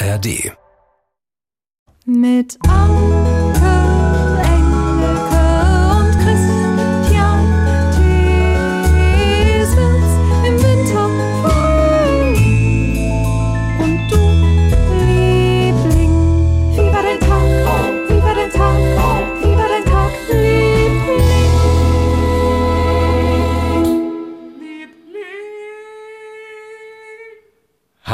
[0.00, 0.56] ARD.
[2.04, 2.56] Mit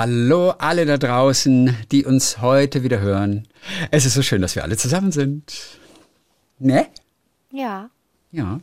[0.05, 3.49] Hallo alle da draußen, die uns heute wieder hören.
[3.91, 5.79] Es ist so schön, dass wir alle zusammen sind.
[6.59, 6.89] Ne?
[7.51, 7.89] Ja.
[8.31, 8.61] Ja.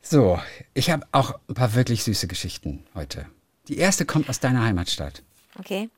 [0.00, 0.38] So,
[0.72, 3.26] ich habe auch ein paar wirklich süße Geschichten heute.
[3.66, 5.24] Die erste kommt aus deiner Heimatstadt.
[5.58, 5.90] Okay.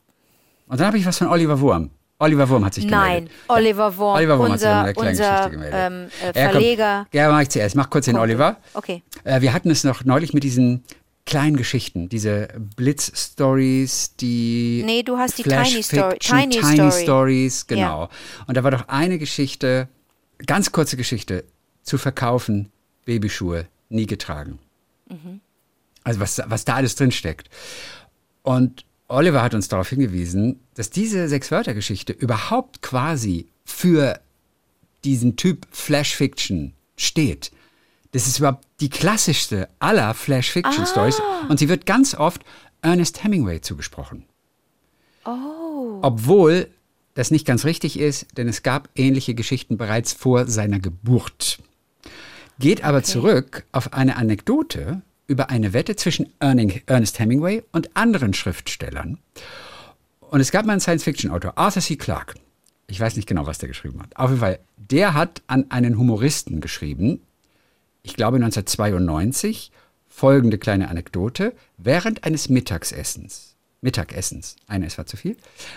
[0.67, 1.91] Und dann habe ich was von Oliver Wurm.
[2.19, 3.33] Oliver Wurm hat sich Nein, gemeldet.
[3.49, 5.75] Oliver Wurm, Oliver Wurm hat sich unser, unser gemeldet.
[5.77, 6.53] ähm, äh, Ja, komm.
[6.53, 7.07] Verleger.
[7.13, 7.77] Ja, mach ich zuerst.
[7.77, 8.17] Mach kurz den.
[8.17, 8.57] Oliver.
[8.73, 9.03] Okay.
[9.25, 10.85] Äh, wir hatten es noch neulich mit diesen
[11.33, 17.03] kleinen Geschichten, diese Blitz-Stories, die Nee, du hast die Tiny Story- Tiny Tiny Story.
[17.03, 18.09] Stories, genau.
[18.47, 19.89] Und da war doch eine Geschichte,
[20.47, 21.45] ganz kurze Geschichte,
[21.83, 22.71] zu verkaufen,
[23.05, 24.59] Babyschuhe, nie getragen.
[25.09, 25.41] Mhm.
[26.05, 27.49] Also was, was da alles drin steckt.
[28.43, 34.21] Und Oliver hat uns darauf hingewiesen, dass diese Sechs-Wörter-Geschichte überhaupt quasi für
[35.05, 37.53] diesen Typ Flash Fiction steht.
[38.13, 42.43] Das ist überhaupt die klassischste aller Flash Fiction Stories und sie wird ganz oft
[42.83, 44.25] Ernest Hemingway zugesprochen.
[45.25, 45.99] Oh.
[46.03, 46.69] Obwohl
[47.15, 51.59] das nicht ganz richtig ist, denn es gab ähnliche Geschichten bereits vor seiner Geburt.
[52.59, 59.19] Geht aber zurück auf eine Anekdote über eine Wette zwischen Ernest Hemingway und anderen Schriftstellern.
[60.21, 61.97] Und es gab mal einen Science-Fiction-Autor, Arthur C.
[61.97, 62.35] Clarke.
[62.87, 64.17] Ich weiß nicht genau, was der geschrieben hat.
[64.17, 67.21] Auf jeden Fall, der hat an einen Humoristen geschrieben,
[68.03, 69.71] ich glaube 1992,
[70.09, 73.53] folgende kleine Anekdote, während eines Mittagsessens.
[73.85, 75.37] Mittagessens, eine ist war zu viel,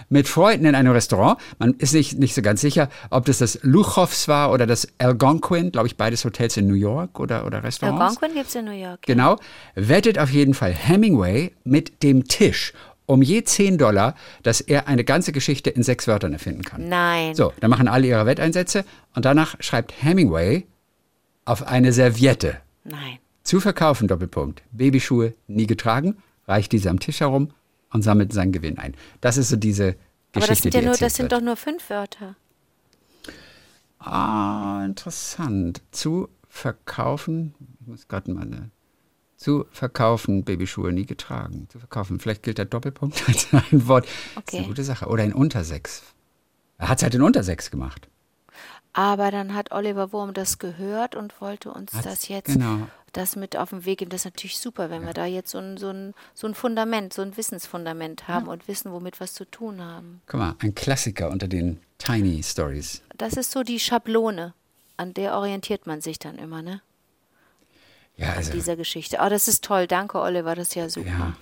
[0.10, 1.40] mit Freunden in einem Restaurant.
[1.58, 5.72] Man ist nicht, nicht so ganz sicher, ob das das Luchows war oder das Algonquin,
[5.72, 8.18] glaube ich, beides Hotels in New York oder, oder Restaurants.
[8.18, 9.02] Algonquin gibt es in New York.
[9.08, 9.40] Genau.
[9.74, 12.74] Wettet auf jeden Fall Hemingway mit dem Tisch
[13.08, 16.88] um je 10 Dollar, dass er eine ganze Geschichte in sechs Wörtern erfinden kann.
[16.88, 17.34] Nein.
[17.34, 18.86] So, dann machen alle ihre Wetteinsätze
[19.16, 20.66] und danach schreibt Hemingway
[21.46, 22.58] auf eine Serviette.
[22.84, 23.20] Nein.
[23.44, 24.64] Zu verkaufen, Doppelpunkt.
[24.72, 26.18] Babyschuhe nie getragen,
[26.48, 27.52] reicht diese am Tisch herum
[27.92, 28.96] und sammelt seinen Gewinn ein.
[29.22, 29.96] Das ist so diese
[30.34, 32.36] Geschichte, Aber das sind ja nur, das sind doch nur fünf Wörter.
[34.00, 35.82] Ah, interessant.
[35.92, 38.70] Zu verkaufen, ich muss gerade mal eine.
[39.38, 41.68] Zu verkaufen, Babyschuhe nie getragen.
[41.70, 44.06] Zu verkaufen, vielleicht gilt der Doppelpunkt als ein Wort.
[44.06, 44.58] Das ist Okay.
[44.60, 45.08] eine gute Sache.
[45.08, 46.04] Oder in Untersechs.
[46.78, 48.08] Er hat es halt in Untersechs gemacht.
[48.98, 52.88] Aber dann hat Oliver Wurm das gehört und wollte uns Hat's- das jetzt, genau.
[53.12, 54.10] das mit auf den Weg geben.
[54.10, 57.14] Das ist natürlich super, wenn wir da jetzt so ein, so, ein, so ein Fundament,
[57.14, 60.22] so ein Wissensfundament haben und wissen, womit wir es zu tun haben.
[60.28, 63.02] Guck mal, ein Klassiker unter den Tiny Stories.
[63.18, 64.54] Das ist so die Schablone,
[64.96, 66.82] an der orientiert man sich dann immer, ne?
[68.16, 68.54] Ja, An also.
[68.54, 69.18] dieser Geschichte.
[69.22, 69.88] Oh, das ist toll.
[69.88, 70.56] Danke, Oliver.
[70.56, 71.10] Das ist ja super.
[71.10, 71.34] Ja.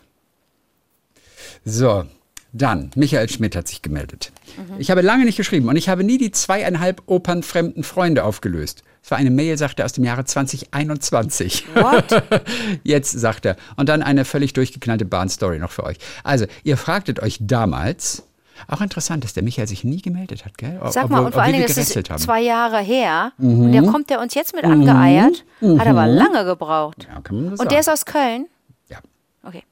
[1.65, 2.05] So,
[2.53, 4.31] dann, Michael Schmidt hat sich gemeldet.
[4.57, 4.75] Mhm.
[4.79, 8.83] Ich habe lange nicht geschrieben und ich habe nie die zweieinhalb opernfremden Freunde aufgelöst.
[9.03, 11.65] Es war eine Mail, sagte er, aus dem Jahre 2021.
[11.75, 12.23] What?
[12.83, 13.55] Jetzt sagt er.
[13.75, 15.97] Und dann eine völlig durchgeknallte Bahnstory noch für euch.
[16.23, 18.23] Also, ihr fragtet euch damals,
[18.67, 20.79] auch interessant, dass der Michael sich nie gemeldet hat, gell?
[20.89, 22.17] Sag Obwohl- mal, und vor obwohl allen Dingen, das ist haben.
[22.19, 23.59] zwei Jahre her Mhm.
[23.65, 25.43] und der kommt der uns jetzt mit angeeiert.
[25.61, 27.07] Hat aber lange gebraucht.
[27.11, 27.69] Ja, kann man so Und sagen.
[27.69, 28.45] der ist aus Köln?
[28.89, 28.99] ja.
[29.43, 29.63] Okay.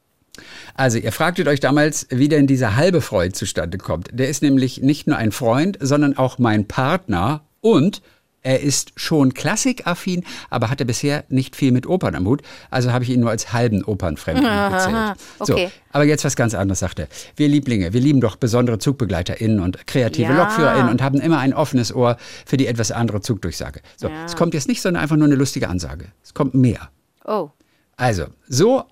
[0.75, 4.09] Also, ihr fragtet euch damals, wie denn dieser halbe Freund zustande kommt.
[4.13, 8.01] Der ist nämlich nicht nur ein Freund, sondern auch mein Partner und
[8.43, 12.41] er ist schon klassikaffin, aber hatte bisher nicht viel mit Opern am Hut.
[12.71, 15.15] Also habe ich ihn nur als halben Opernfremden gezählt.
[15.45, 15.69] So, okay.
[15.91, 17.07] aber jetzt was ganz anderes, sagt er.
[17.35, 20.37] Wir Lieblinge, wir lieben doch besondere ZugbegleiterInnen und kreative Ja.
[20.43, 22.17] LokführerInnen und haben immer ein offenes Ohr
[22.47, 23.81] für die etwas andere Zugdurchsage.
[23.95, 24.25] So, Ja.
[24.25, 26.05] es kommt jetzt nicht, sondern einfach nur eine lustige Ansage.
[26.23, 26.89] Es kommt mehr.
[27.25, 27.49] Oh.
[27.95, 28.85] Also, so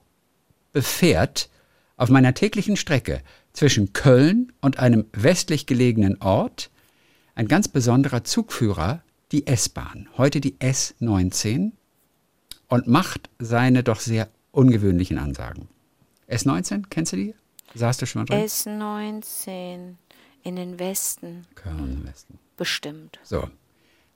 [0.72, 1.50] befährt
[1.98, 3.22] auf meiner täglichen Strecke
[3.54, 6.70] zwischen Köln und einem westlich gelegenen Ort
[7.36, 9.02] ein ganz besonderer Zugführer
[9.32, 11.72] die S-Bahn, heute die S19,
[12.68, 15.68] und macht seine doch sehr ungewöhnlichen Ansagen.
[16.30, 17.36] S19, kennst du die?
[17.76, 18.46] Saßt du schon mal drin?
[18.46, 19.96] S19
[20.44, 21.46] in den Westen.
[21.56, 22.40] Köln, Westen.
[22.58, 23.20] Bestimmt.
[23.24, 23.50] So.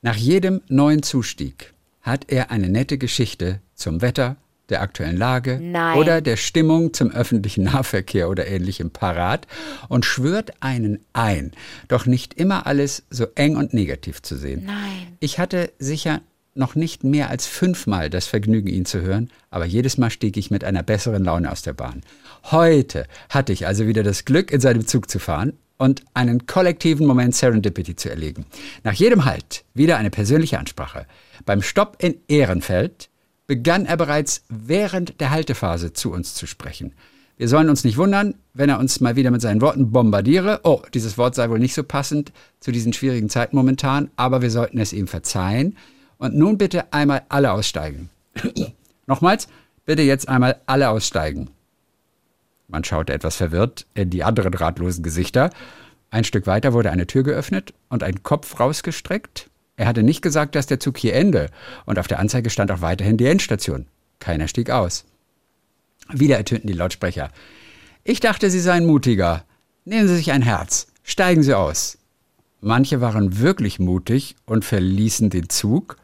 [0.02, 4.36] Nach jedem neuen Zustieg hat er eine nette Geschichte zum Wetter,
[4.70, 5.98] der aktuellen Lage Nein.
[5.98, 9.48] oder der Stimmung zum öffentlichen Nahverkehr oder ähnlichem parat
[9.90, 11.52] und schwört einen ein,
[11.88, 14.64] doch nicht immer alles so eng und negativ zu sehen.
[14.66, 15.18] Nein.
[15.20, 16.22] Ich hatte sicher
[16.56, 20.52] noch nicht mehr als fünfmal das Vergnügen, ihn zu hören, aber jedes Mal stieg ich
[20.52, 22.02] mit einer besseren Laune aus der Bahn.
[22.52, 27.06] Heute hatte ich also wieder das Glück, in seinem Zug zu fahren und einen kollektiven
[27.06, 28.46] Moment Serendipity zu erlegen.
[28.84, 31.08] Nach jedem Halt wieder eine persönliche Ansprache.
[31.46, 33.10] Beim Stopp in Ehrenfeld
[33.48, 36.94] begann er bereits während der Haltephase zu uns zu sprechen.
[37.36, 40.62] Wir sollen uns nicht wundern, wenn er uns mal wieder mit seinen Worten bombardiere.
[40.64, 44.52] Oh, dieses Wort sei wohl nicht so passend zu diesen schwierigen Zeiten momentan, aber wir
[44.52, 45.78] sollten es ihm verzeihen.
[46.18, 48.10] Und nun bitte einmal alle aussteigen.
[49.08, 49.48] Nochmals,
[49.86, 51.50] bitte jetzt einmal alle aussteigen.
[52.68, 55.50] Man schaute etwas verwirrt in die anderen ratlosen Gesichter.
[56.12, 59.50] Ein Stück weiter wurde eine Tür geöffnet und ein Kopf rausgestreckt.
[59.76, 61.50] Er hatte nicht gesagt, dass der Zug hier ende,
[61.86, 63.88] und auf der Anzeige stand auch weiterhin die Endstation.
[64.20, 65.06] Keiner stieg aus.
[66.10, 67.32] Wieder ertönten die Lautsprecher.
[68.04, 69.46] Ich dachte, Sie seien mutiger.
[69.86, 70.88] Nehmen Sie sich ein Herz.
[71.04, 71.98] Steigen Sie aus.
[72.62, 75.98] Manche waren wirklich mutig und verließen den Zug,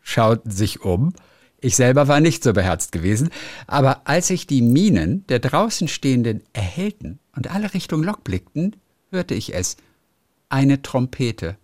[0.00, 1.12] schauten sich um.
[1.60, 3.30] Ich selber war nicht so beherzt gewesen,
[3.66, 8.76] aber als sich die Minen der draußen Stehenden erhellten und alle Richtung Lok blickten,
[9.10, 9.76] hörte ich es.
[10.48, 11.56] Eine Trompete.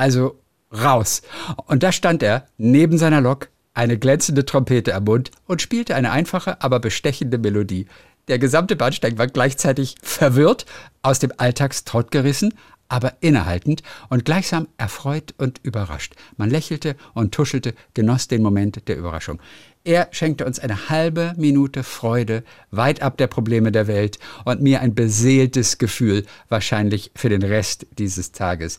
[0.00, 0.40] Also
[0.72, 1.20] raus.
[1.66, 6.10] Und da stand er neben seiner Lok, eine glänzende Trompete am Mund und spielte eine
[6.10, 7.84] einfache, aber bestechende Melodie.
[8.28, 10.64] Der gesamte Bahnsteig war gleichzeitig verwirrt,
[11.02, 12.54] aus dem Alltagstrott gerissen,
[12.88, 16.14] aber innehaltend und gleichsam erfreut und überrascht.
[16.38, 19.38] Man lächelte und tuschelte, genoss den Moment der Überraschung.
[19.84, 24.80] Er schenkte uns eine halbe Minute Freude, weit ab der Probleme der Welt und mir
[24.80, 28.78] ein beseeltes Gefühl, wahrscheinlich für den Rest dieses Tages.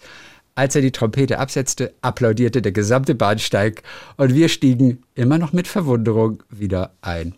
[0.56, 3.84] Als er die Trompete absetzte, applaudierte der gesamte Bahnsteig
[4.18, 7.36] und wir stiegen immer noch mit Verwunderung wieder ein.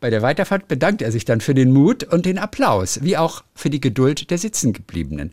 [0.00, 3.42] Bei der Weiterfahrt bedankte er sich dann für den Mut und den Applaus, wie auch
[3.54, 5.32] für die Geduld der Sitzengebliebenen.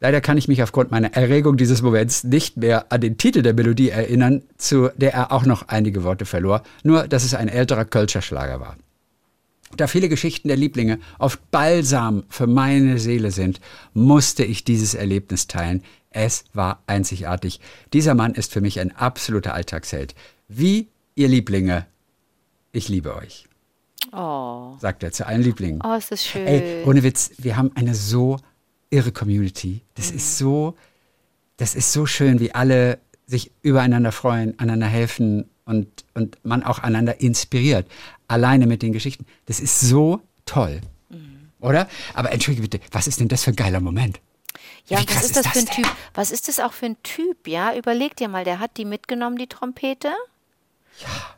[0.00, 3.54] Leider kann ich mich aufgrund meiner Erregung dieses Moments nicht mehr an den Titel der
[3.54, 7.86] Melodie erinnern, zu der er auch noch einige Worte verlor, nur dass es ein älterer
[7.86, 8.76] Kölscher Schlager war.
[9.76, 13.60] Da viele Geschichten der Lieblinge oft Balsam für meine Seele sind,
[13.94, 15.82] musste ich dieses Erlebnis teilen.
[16.16, 17.60] Es war einzigartig.
[17.92, 20.14] Dieser Mann ist für mich ein absoluter Alltagsheld.
[20.46, 21.86] Wie ihr Lieblinge,
[22.72, 23.46] ich liebe euch,
[24.12, 25.80] Oh, sagt er zu allen Lieblingen.
[25.84, 26.46] oh ist das schön.
[26.46, 28.36] Ey, ohne Witz, wir haben eine so
[28.90, 29.80] irre Community.
[29.94, 30.16] Das Mhm.
[30.18, 30.76] ist so,
[31.56, 36.78] das ist so schön, wie alle sich übereinander freuen, einander helfen und, und man auch
[36.78, 37.88] einander inspiriert.
[38.28, 39.26] Alleine mit den Geschichten.
[39.46, 40.80] Das ist so toll.
[41.08, 41.48] Mhm.
[41.58, 41.88] Oder?
[42.12, 44.20] Aber entschuldige bitte, was ist denn das für ein geiler Moment?
[44.86, 45.86] Ja, Wie was ist das ist für ein das Typ?
[46.14, 47.74] Was ist das auch für ein Typ, ja?
[47.74, 50.12] Überleg dir mal, der hat die mitgenommen, die Trompete.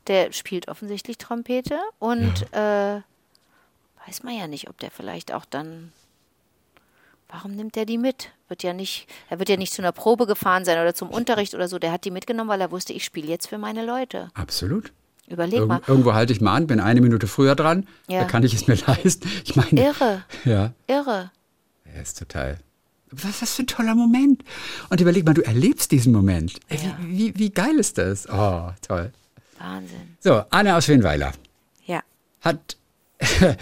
[0.06, 3.00] Der spielt offensichtlich Trompete und äh,
[4.06, 5.92] weiß man ja nicht, ob der vielleicht auch dann.
[7.28, 8.30] Warum nimmt er die mit?
[8.48, 11.54] Wird ja nicht, er wird ja nicht zu einer Probe gefahren sein oder zum Unterricht
[11.54, 11.78] oder so.
[11.78, 14.30] Der hat die mitgenommen, weil er wusste, ich spiele jetzt für meine Leute.
[14.34, 14.92] Absolut.
[15.26, 15.80] Überleg Irg mal.
[15.88, 18.20] irgendwo halte ich mal an, bin eine Minute früher dran, Ja.
[18.20, 19.28] da kann ich es mir leisten.
[19.44, 21.32] Ich meine, Irre, ja, irre.
[21.84, 22.58] er ist total.
[23.11, 24.43] Was das für ein toller Moment.
[24.91, 26.55] Und überleg mal, du erlebst diesen Moment.
[26.70, 26.76] Ja.
[27.03, 28.29] wie, wie, wie geil ist das?
[28.29, 29.12] Oh, toll.
[29.58, 29.97] Wahnsinn.
[30.20, 31.32] So, Anne aus Winweiler
[31.87, 32.03] Ja.
[32.43, 32.76] hat,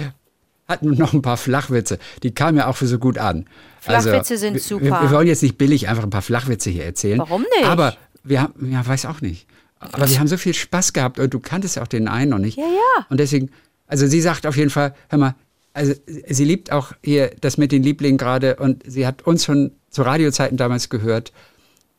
[0.69, 1.99] hat noch ein paar Flachwitze.
[2.23, 3.47] Die kamen ja auch für so gut an.
[3.87, 4.85] Also, Flachwitze sind wir- super.
[4.85, 7.19] Wir, wir wollen jetzt nicht billig einfach ein paar Flachwitze hier erzählen.
[7.19, 7.65] Warum nicht?
[7.69, 9.47] Aber wir haben, ja, weiß auch nicht.
[9.79, 12.39] Aber wir haben so viel Spaß gehabt und du kanntest ja auch den einen noch
[12.39, 12.57] nicht.
[12.57, 13.07] Ja, ja.
[13.11, 13.51] Und deswegen,
[13.87, 15.35] also sie sagt auf jeden Fall, hör mal,
[15.75, 19.73] also sie liebt auch hier das mit den Lieblingen gerade und sie hat uns schon
[19.91, 21.33] zu Radiozeiten damals gehört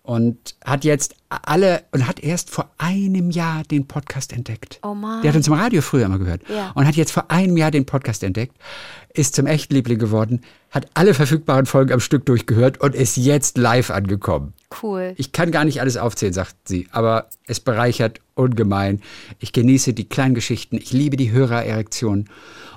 [0.02, 4.80] und hat jetzt alle und hat erst vor einem Jahr den Podcast entdeckt.
[4.84, 5.22] Oh Mann.
[5.24, 6.72] Die hat uns im Radio früher immer gehört Ja.
[6.76, 8.56] und hat jetzt vor einem Jahr den Podcast entdeckt,
[9.14, 13.58] ist zum echten Liebling geworden, hat alle verfügbaren Folgen am Stück durchgehört und ist jetzt
[13.58, 14.54] live angekommen.
[14.84, 15.14] Cool.
[15.18, 19.02] Ich kann gar nicht alles aufzählen, sagt sie, aber es bereichert ungemein.
[19.40, 22.30] Ich genieße die kleinen Geschichten, ich liebe die Hörererektion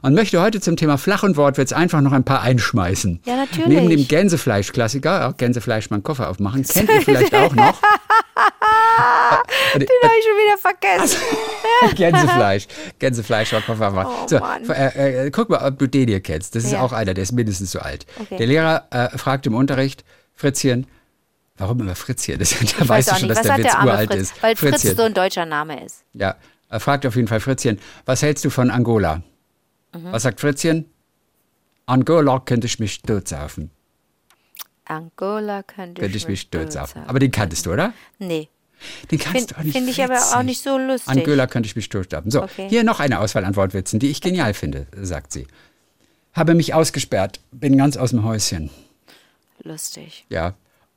[0.02, 3.21] und möchte heute zum Thema Flach- und Wortwitz einfach noch ein paar einschmeißen.
[3.25, 3.67] Ja, natürlich.
[3.69, 7.81] Neben dem Gänsefleisch-Klassiker, auch Gänsefleisch mal einen Koffer aufmachen, kennt ihr vielleicht auch noch.
[9.75, 9.85] Den habe
[10.19, 11.21] ich schon wieder vergessen.
[11.97, 12.67] Gänsefleisch.
[12.99, 14.12] Gänsefleisch mal Koffer aufmachen.
[14.23, 16.55] Oh, so, äh, äh, guck mal, ob du den hier kennst.
[16.55, 16.81] Das ist Ja.
[16.81, 18.07] auch einer, der ist mindestens so alt.
[18.19, 18.37] Okay.
[18.38, 20.87] Der Lehrer äh, fragt im Unterricht, Fritzchen,
[21.57, 22.38] warum immer Fritzchen?
[22.38, 23.31] Das, da Ich weißt weiß du schon, nicht.
[23.38, 24.23] dass Was der Witz der uralt Fritz?
[24.23, 24.43] ist.
[24.43, 24.97] Weil Fritz Fritzchen.
[24.97, 26.05] so ein deutscher Name ist.
[26.14, 26.37] Ja,
[26.71, 29.23] er fragt auf jeden Fall Fritzchen, was hältst du von Angola?
[29.95, 30.12] Mhm.
[30.12, 30.87] Was sagt Fritzchen?
[31.87, 33.71] Angola könnte ich mich sturzaufen.
[34.85, 37.02] Angola könnte Könnte ich mich sturzaufen.
[37.02, 37.09] haben.
[37.11, 37.92] Aber den kanntest du, oder?
[38.18, 38.49] Nee.
[39.11, 39.76] Den kannst Finde du auch nicht.
[39.76, 41.09] find ich aber auch nicht so lustig.
[41.09, 42.30] Angola könnte ich mich sturzaufen.
[42.30, 42.68] So, Okay.
[42.68, 45.47] hier noch eine Auswahl an Wortwitzen, die ich genial finde, sagt sie.
[46.33, 48.71] Habe mich ausgesperrt, bin ganz aus dem Häuschen.
[49.62, 50.25] Lustig.
[50.28, 50.54] Ja.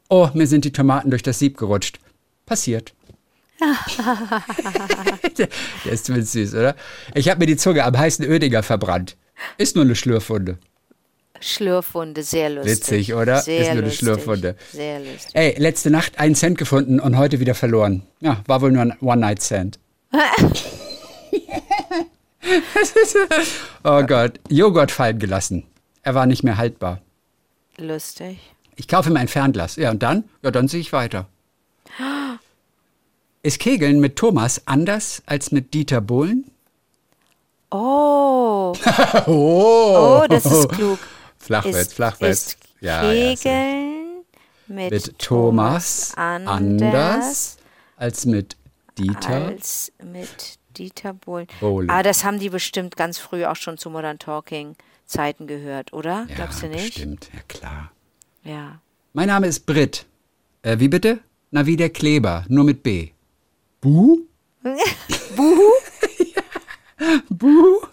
[0.10, 2.00] Oh, mir sind die Tomaten durch das Sieb gerutscht.
[2.46, 2.94] Passiert.
[5.38, 5.48] Der,
[5.86, 6.76] der ist zumindest süß, oder?
[7.14, 9.18] Ich habe mir die Zunge am heißen Ödinger verbrannt.
[9.58, 10.58] Ist nur eine Schlürfwunde.
[11.40, 12.72] Schlürfwunde, sehr lustig.
[12.72, 13.42] Witzig, oder?
[13.42, 14.00] Sehr Ist nur eine lustig.
[14.00, 14.56] Schlürfwunde.
[14.72, 15.32] Sehr lustig.
[15.34, 18.04] Ey, letzte Nacht einen Cent gefunden und heute wieder verloren.
[18.20, 19.80] Ja, war wohl nur ein One-Night-Cent.
[23.84, 25.64] Oh Gott, Joghurt fallen gelassen.
[26.04, 27.02] Er war nicht mehr haltbar.
[27.78, 28.40] Lustig.
[28.76, 29.76] Ich kaufe mir ein Fernglas.
[29.76, 30.26] Ja, und dann?
[30.44, 31.28] Ja, dann sehe ich weiter.
[33.44, 36.46] Ist Kegeln mit Thomas anders als mit Dieter Bohlen?
[37.72, 38.74] Oh,
[39.28, 41.00] Oh, oh, das ist klug.
[41.38, 42.30] Flachwitz, ist, Flachwitz.
[42.30, 43.36] Ist Ja, ja.
[43.36, 44.24] Kegeln
[44.68, 47.58] mit, mit Thomas anders, anders
[47.98, 48.58] als mit
[48.98, 49.48] Dieter.
[49.48, 51.48] als mit Dieter Bohlen.
[51.60, 51.90] Bohlen.
[51.90, 56.26] Ah, das haben die bestimmt ganz früh auch schon zu Modern Talking Zeiten gehört, oder?
[56.30, 56.94] ja, Glaubst du nicht?
[56.94, 57.92] Bestimmt, ja klar.
[58.44, 58.82] Ja.
[59.14, 60.06] Mein Name ist Britt.
[60.62, 61.20] Äh, wie bitte?
[61.50, 63.10] Na, wie der Kleber, nur mit B.
[63.82, 64.20] Bu?
[67.30, 67.82] Bu?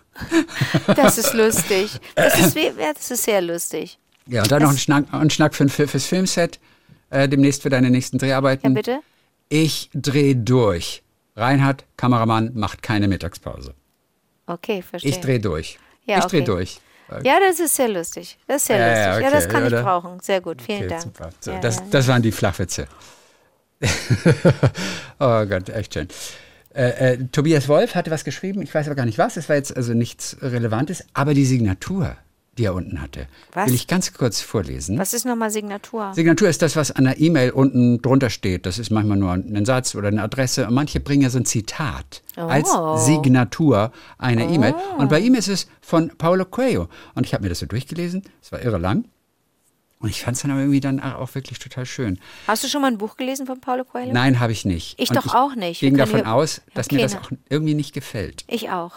[0.96, 1.92] Das ist lustig.
[2.16, 3.98] Das ist, ja, das ist sehr lustig.
[4.26, 6.58] Ja, und dann noch ein Schnack, ein Schnack für, für, fürs Filmset.
[7.10, 8.74] Äh, demnächst für deine nächsten Ja, Dreharbeiten.
[8.74, 8.98] bitte?
[9.48, 11.02] Ich dreh durch.
[11.36, 13.74] Reinhard, Kameramann, macht keine Mittagspause.
[14.46, 15.10] Okay, verstehe.
[15.12, 15.78] Ich dreh durch.
[16.04, 16.46] Ja, ich dreh okay.
[16.46, 16.80] durch.
[17.22, 18.36] Ja, das ist sehr lustig.
[18.48, 19.22] Das ist sehr Ja, ja, lustig.
[19.22, 19.78] Ja, okay, das kann oder?
[19.78, 20.20] ich brauchen.
[20.20, 20.60] Sehr gut.
[20.60, 21.02] Vielen Okay, Dank.
[21.02, 21.30] super.
[21.40, 22.88] So, Ja, das, ja, das waren die Flachwitze.
[25.20, 26.08] oh Gott, echt schön.
[26.74, 29.56] Äh, äh, Tobias Wolf hatte was geschrieben, ich weiß aber gar nicht was, es war
[29.56, 32.16] jetzt also nichts Relevantes, aber die Signatur,
[32.56, 33.68] die er unten hatte, Was?
[33.68, 34.98] will ich ganz kurz vorlesen.
[34.98, 36.12] Was ist nochmal Signatur?
[36.14, 38.66] Signatur ist das, was an der E-Mail unten drunter steht.
[38.66, 40.66] Das ist manchmal nur ein Satz oder eine Adresse.
[40.66, 42.96] Und manche bringen ja so ein Zitat als Oh.
[42.96, 44.74] Signatur einer E-Mail.
[44.98, 46.88] Und bei ihm ist es von Paulo Coelho.
[47.14, 48.22] Und ich habe mir das so durchgelesen.
[48.42, 49.04] Es war irre lang.
[50.00, 52.20] Und ich fand es dann aber irgendwie dann auch wirklich total schön.
[52.46, 54.12] Hast du schon mal ein Buch gelesen von Paulo Coelho?
[54.12, 54.98] Nein, habe ich nicht.
[55.00, 55.82] Ich Und doch auch nicht.
[55.82, 58.44] Wir ging davon aus, dass mir das auch irgendwie nicht gefällt.
[58.46, 58.92] Ich auch.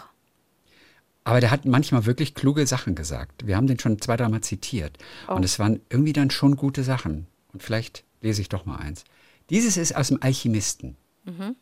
[1.24, 3.46] Aber der hat manchmal wirklich kluge Sachen gesagt.
[3.48, 4.98] Wir haben den schon zwei, dreimal zitiert.
[5.28, 5.34] Oh.
[5.34, 7.28] Und es waren irgendwie dann schon gute Sachen.
[7.54, 9.04] Und vielleicht lese ich doch mal eins.
[9.50, 10.98] Dieses ist aus dem Alchemisten.
[11.26, 11.56] Mhm.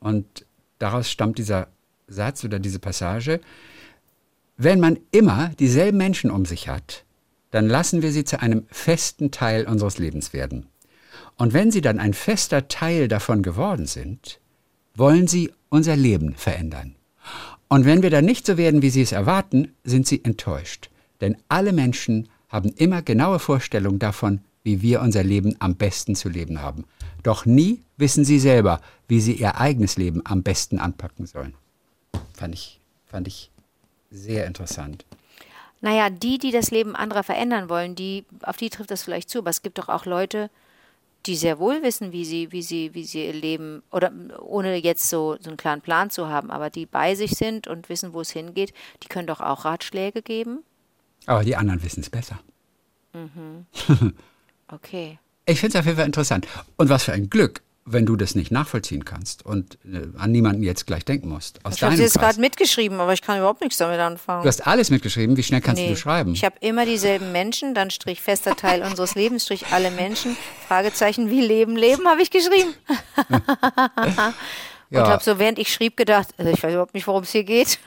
[0.00, 0.46] Und
[0.78, 1.68] daraus stammt dieser
[2.06, 3.40] Satz oder diese Passage.
[4.56, 7.04] Wenn man immer dieselben Menschen um sich hat,
[7.50, 10.66] dann lassen wir sie zu einem festen Teil unseres Lebens werden.
[11.36, 14.40] Und wenn sie dann ein fester Teil davon geworden sind,
[14.94, 16.96] wollen sie unser Leben verändern.
[17.68, 20.90] Und wenn wir dann nicht so werden, wie sie es erwarten, sind sie enttäuscht.
[21.20, 26.28] Denn alle Menschen haben immer genaue Vorstellungen davon, wie wir unser Leben am besten zu
[26.28, 26.84] leben haben.
[27.22, 31.54] Doch nie wissen sie selber, wie sie ihr eigenes Leben am besten anpacken sollen.
[32.34, 33.50] Fand ich, fand ich
[34.10, 35.04] sehr interessant.
[35.80, 39.38] Naja, die, die das Leben anderer verändern wollen, die, auf die trifft das vielleicht zu.
[39.38, 40.50] Aber es gibt doch auch Leute,
[41.26, 45.08] die sehr wohl wissen, wie sie, wie sie, wie sie ihr Leben, oder ohne jetzt
[45.08, 48.20] so, so einen klaren Plan zu haben, aber die bei sich sind und wissen, wo
[48.20, 50.60] es hingeht, die können doch auch Ratschläge geben.
[51.26, 52.38] Aber die anderen wissen es besser.
[54.68, 55.20] Okay.
[55.44, 56.48] Ich finde es auf jeden Fall interessant.
[56.76, 60.62] Und was für ein Glück, wenn du das nicht nachvollziehen kannst und äh, an niemanden
[60.64, 61.64] jetzt gleich denken musst.
[61.64, 64.42] Aus Ich habe jetzt gerade mitgeschrieben, aber ich kann überhaupt nichts damit anfangen.
[64.42, 65.36] Du hast alles mitgeschrieben.
[65.36, 66.32] Wie schnell kannst Nee, du schreiben?
[66.34, 71.30] Ich habe immer dieselben Menschen, dann Strich fester Teil unseres Lebens, Strich alle Menschen, Fragezeichen,
[71.30, 72.74] wie leben, leben, habe ich geschrieben.
[74.88, 75.02] Ja.
[75.02, 77.42] Und habe so, während ich schrieb, gedacht, also ich weiß überhaupt nicht, worum es hier
[77.42, 77.80] geht.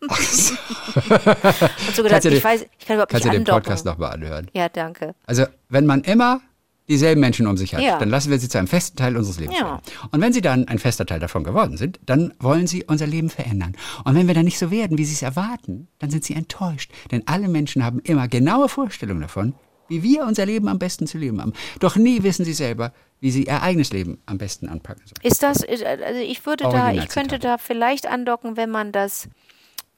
[0.00, 0.54] und so
[2.02, 3.62] gedacht, Kannst du ich den- weiß, ich kann überhaupt Kannst du nicht den andocken.
[3.64, 4.48] Podcast nochmal anhören?
[4.54, 5.14] Ja, danke.
[5.26, 6.40] Also, wenn man immer
[6.88, 7.98] dieselben Menschen um sich hat, Ja.
[7.98, 9.64] dann lassen wir sie zu einem festen Teil unseres Lebens Ja.
[9.66, 9.80] werden.
[10.10, 13.30] Und wenn sie dann ein fester Teil davon geworden sind, dann wollen sie unser Leben
[13.30, 13.76] verändern.
[14.04, 16.90] Und wenn wir dann nicht so werden, wie sie es erwarten, dann sind sie enttäuscht.
[17.10, 19.54] Denn alle Menschen haben immer genaue Vorstellungen davon,
[19.88, 21.52] wie wir unser Leben am besten zu leben haben.
[21.80, 25.26] Doch nie wissen sie selber, wie sie ihr eigenes Leben am besten anpacken sollen.
[25.30, 29.28] Ist das, ist- also ich würde da, ich könnte da vielleicht andocken, wenn man das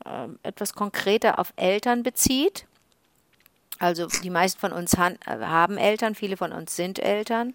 [0.07, 2.67] ähm, etwas konkreter auf Eltern bezieht.
[3.81, 7.55] Also die meisten von uns äh, haben Eltern, viele von uns sind Eltern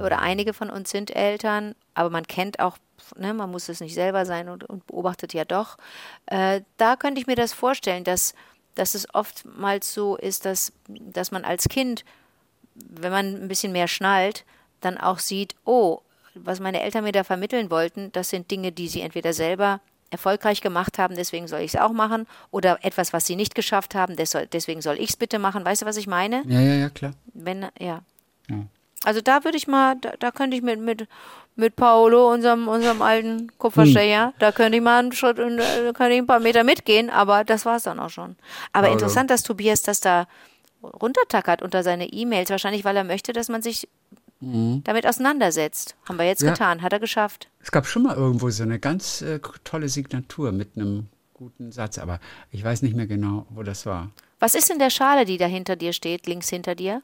[0.00, 2.78] oder einige von uns sind Eltern, aber man kennt auch,
[3.16, 5.76] ne, man muss es nicht selber sein und, und beobachtet ja doch.
[6.26, 8.34] Äh, da könnte ich mir das vorstellen, dass,
[8.74, 12.04] dass es oftmals so ist, dass, dass man als Kind
[12.86, 14.44] wenn man ein bisschen mehr schnallt,
[14.80, 16.00] dann auch sieht, oh,
[16.34, 20.60] was meine Eltern mir da vermitteln wollten, das sind Dinge, die sie entweder selber erfolgreich
[20.60, 24.16] gemacht haben, deswegen soll ich es auch machen, oder etwas, was sie nicht geschafft haben,
[24.16, 25.64] des- deswegen soll ich es bitte machen.
[25.64, 26.42] Weißt du, was ich meine?
[26.46, 27.12] Ja, ja, ja, klar.
[27.34, 28.00] Wenn, ja.
[29.04, 31.06] Also da würde ich mal, da, da könnte ich mit, mit,
[31.54, 36.18] mit Paolo, unserem, unserem alten Kupferstecher, da könnte ich mal einen Schritt, äh, könnte ich
[36.18, 38.36] ein paar Meter mitgehen, aber das war es dann auch schon.
[38.72, 38.92] Aber Paolo.
[38.94, 40.26] interessant, dass Tobias das da
[40.82, 43.88] runtertackert unter seine E-Mails, wahrscheinlich, weil er möchte, dass man sich
[44.40, 45.96] damit auseinandersetzt.
[46.08, 46.52] Haben wir jetzt Ja.
[46.52, 47.48] getan, hat er geschafft.
[47.60, 51.98] Es gab schon mal irgendwo so eine ganz äh, tolle Signatur mit einem guten Satz,
[51.98, 54.10] aber ich weiß nicht mehr genau, wo das war.
[54.40, 57.02] Was ist in der Schale, die da hinter dir steht, links hinter dir?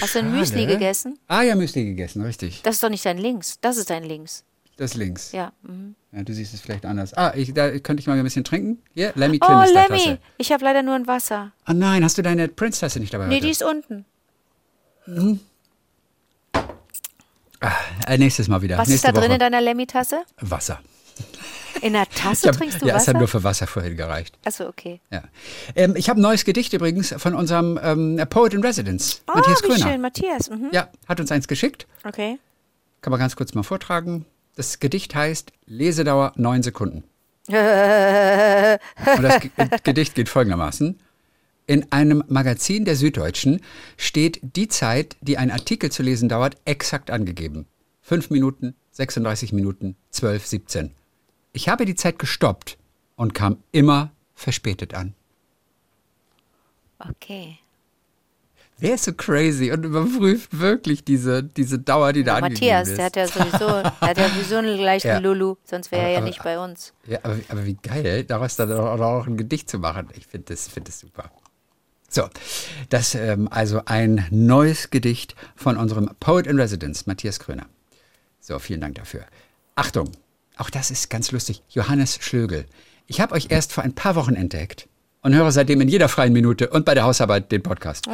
[0.00, 0.72] Hast du ein Müsli Schale?
[0.74, 1.18] gegessen?
[1.28, 2.62] Ah ja, Müsli gegessen, richtig.
[2.62, 3.58] Das ist doch nicht dein Links.
[3.60, 4.44] Das ist dein Links.
[4.78, 5.32] Das links.
[5.32, 5.52] Ja.
[5.62, 5.94] Mhm.
[6.12, 7.14] Ja, du siehst es vielleicht anders.
[7.14, 8.82] Ah, ich, da könnte ich mal ein bisschen trinken.
[8.92, 10.18] Hier, Lemmy Oh, Clemens Lemmy, Tasse.
[10.36, 11.52] ich habe leider nur ein Wasser.
[11.64, 13.26] Ah nein, hast du deine Prince-Tasse nicht dabei?
[13.28, 13.46] Nee, heute?
[13.46, 14.04] die ist unten.
[18.06, 18.78] Äh, nächstes Mal wieder.
[18.78, 19.32] Was ist Nächste da drin Woche.
[19.34, 20.22] in deiner Lemmy-Tasse?
[20.40, 20.80] Wasser.
[21.82, 23.18] In der Tasse hab, trinkst du ja, es hat Wasser?
[23.18, 24.38] nur für Wasser vorhin gereicht.
[24.44, 25.00] Achso, okay.
[25.10, 25.22] Ja.
[25.74, 29.62] Ähm, ich habe ein neues Gedicht übrigens von unserem ähm, Poet in Residence, Ah, Matthias
[29.62, 29.86] wie Gröner.
[29.92, 30.50] schön, Matthias.
[30.50, 30.68] Mhm.
[30.72, 31.86] Ja, hat uns eins geschickt.
[32.04, 32.38] Okay.
[33.02, 34.24] Kann man ganz kurz mal vortragen.
[34.56, 37.04] Das Gedicht heißt Lesedauer 9 Sekunden.
[37.48, 37.54] Und
[39.22, 39.50] das Ge-
[39.84, 40.98] Gedicht geht folgendermaßen.
[41.66, 43.60] In einem Magazin der Süddeutschen
[43.96, 47.66] steht die Zeit, die ein Artikel zu lesen dauert, exakt angegeben.
[48.02, 50.90] 5 Minuten, 36 Minuten, 12, 17.
[51.52, 52.78] Ich habe die Zeit gestoppt
[53.16, 55.14] und kam immer verspätet an.
[56.98, 57.58] Okay.
[58.78, 62.98] Wer ist so crazy und überprüft wirklich diese, diese Dauer, die da angegeben Matthias, ist?
[62.98, 65.18] der hat ja sowieso, der hat ja sowieso einen leichten Ja.
[65.18, 66.92] Lulu, sonst wäre er ja Aber- nicht bei uns.
[67.06, 70.08] Ja, aber, aber wie geil, daraus dann auch, auch ein Gedicht zu machen.
[70.14, 71.30] Ich finde das, find das super.
[72.08, 72.28] So,
[72.88, 77.66] das ähm, also ein neues Gedicht von unserem Poet in Residence, Matthias Kröner.
[78.40, 79.24] So, vielen Dank dafür.
[79.74, 80.12] Achtung,
[80.56, 81.62] auch das ist ganz lustig.
[81.68, 82.66] Johannes Schlögel.
[83.06, 84.88] Ich habe euch erst vor ein paar Wochen entdeckt
[85.26, 88.08] und höre seitdem in jeder freien Minute und bei der Hausarbeit den Podcast.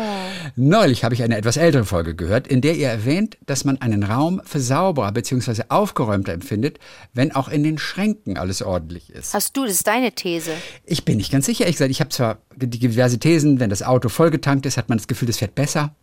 [0.57, 4.02] Neulich habe ich eine etwas ältere Folge gehört, in der ihr erwähnt, dass man einen
[4.02, 5.64] Raum für sauberer bzw.
[5.69, 6.78] aufgeräumter empfindet,
[7.12, 9.35] wenn auch in den Schränken alles ordentlich ist.
[9.35, 10.52] Hast du, das ist deine These.
[10.87, 11.69] Ich bin nicht ganz sicher.
[11.69, 15.07] Ich, sag, ich habe zwar diverse Thesen, wenn das Auto vollgetankt ist, hat man das
[15.07, 15.95] Gefühl, das fährt besser.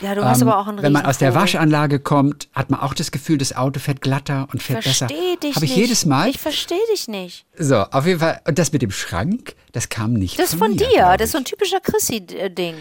[0.00, 1.34] Ja, du hast Ähm, aber auch einen Wenn man aus der.
[1.34, 5.08] Waschanlage kommt, hat man auch das Gefühl, das Auto fährt glatter und fährt besser.
[5.08, 5.80] Versteh dich Habe ich nicht.
[5.80, 6.28] jedes Mal.
[6.28, 7.46] Ich verstehe dich nicht.
[7.58, 8.40] so, auf jeden Fall.
[8.46, 11.16] Und das mit dem Schrank, das kam nicht Das ist von von mir, dir.
[11.18, 12.74] Das ist so ein typischer Chrissy-Ding.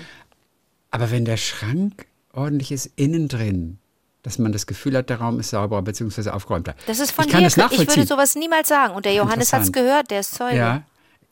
[0.91, 3.77] Aber wenn der Schrank ordentlich ist innen drin,
[4.23, 6.29] dass man das Gefühl hat, der Raum ist sauberer bzw.
[6.29, 6.75] aufgeräumter.
[6.85, 7.45] Das ist von ich kann dir.
[7.47, 7.87] Das nachvollziehen.
[7.89, 8.93] ich würde sowas niemals sagen.
[8.93, 10.57] Und der Johannes hat es gehört, der ist Zeuge.
[10.57, 10.83] ja.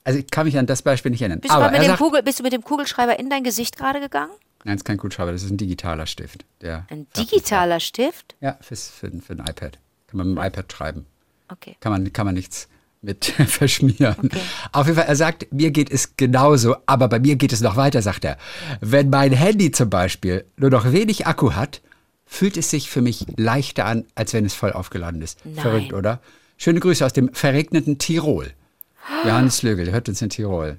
[0.06, 1.42] Also ich kann mich an das Beispiel nicht erinnern.
[1.42, 4.32] Bist, du mit sagt, Kugel, bist du mit dem Kugelschreiber in dein Gesicht gerade gegangen?
[4.64, 6.46] Nein, es ist kein Kugelschreiber, das ist ein digitaler Stift.
[6.90, 8.36] Ein digitaler Stift?
[8.42, 9.80] Ja, fürs, für, für ein iPad.
[10.08, 11.06] Kann man mit dem iPad schreiben.
[11.50, 11.76] Okay.
[11.80, 12.68] Kann man, kann man nichts
[13.02, 14.16] mit verschmieren.
[14.24, 14.42] Okay.
[14.72, 17.76] Auf jeden Fall, er sagt, mir geht es genauso, aber bei mir geht es noch
[17.76, 18.38] weiter, sagt er.
[18.82, 21.82] Wenn mein Handy zum Beispiel nur noch wenig Akku hat,
[22.26, 25.44] fühlt es sich für mich leichter an, als wenn es voll aufgeladen ist.
[25.46, 25.56] Nein.
[25.56, 26.22] Verrückt, oder?
[26.58, 28.54] Schöne Grüße aus dem verregneten Tirol.
[29.26, 30.78] Johannes Lögel, hört uns in Tirol.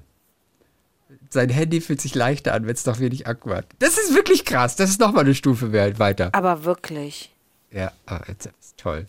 [1.33, 3.65] Sein Handy fühlt sich leichter an, wenn es noch wenig Akku hat.
[3.79, 4.75] Das ist wirklich krass.
[4.75, 6.29] Das ist nochmal eine Stufe mehr weiter.
[6.33, 7.31] Aber wirklich.
[7.71, 9.07] Ja, ah, jetzt ist toll.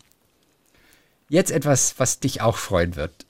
[1.28, 3.26] Jetzt etwas, was dich auch freuen wird.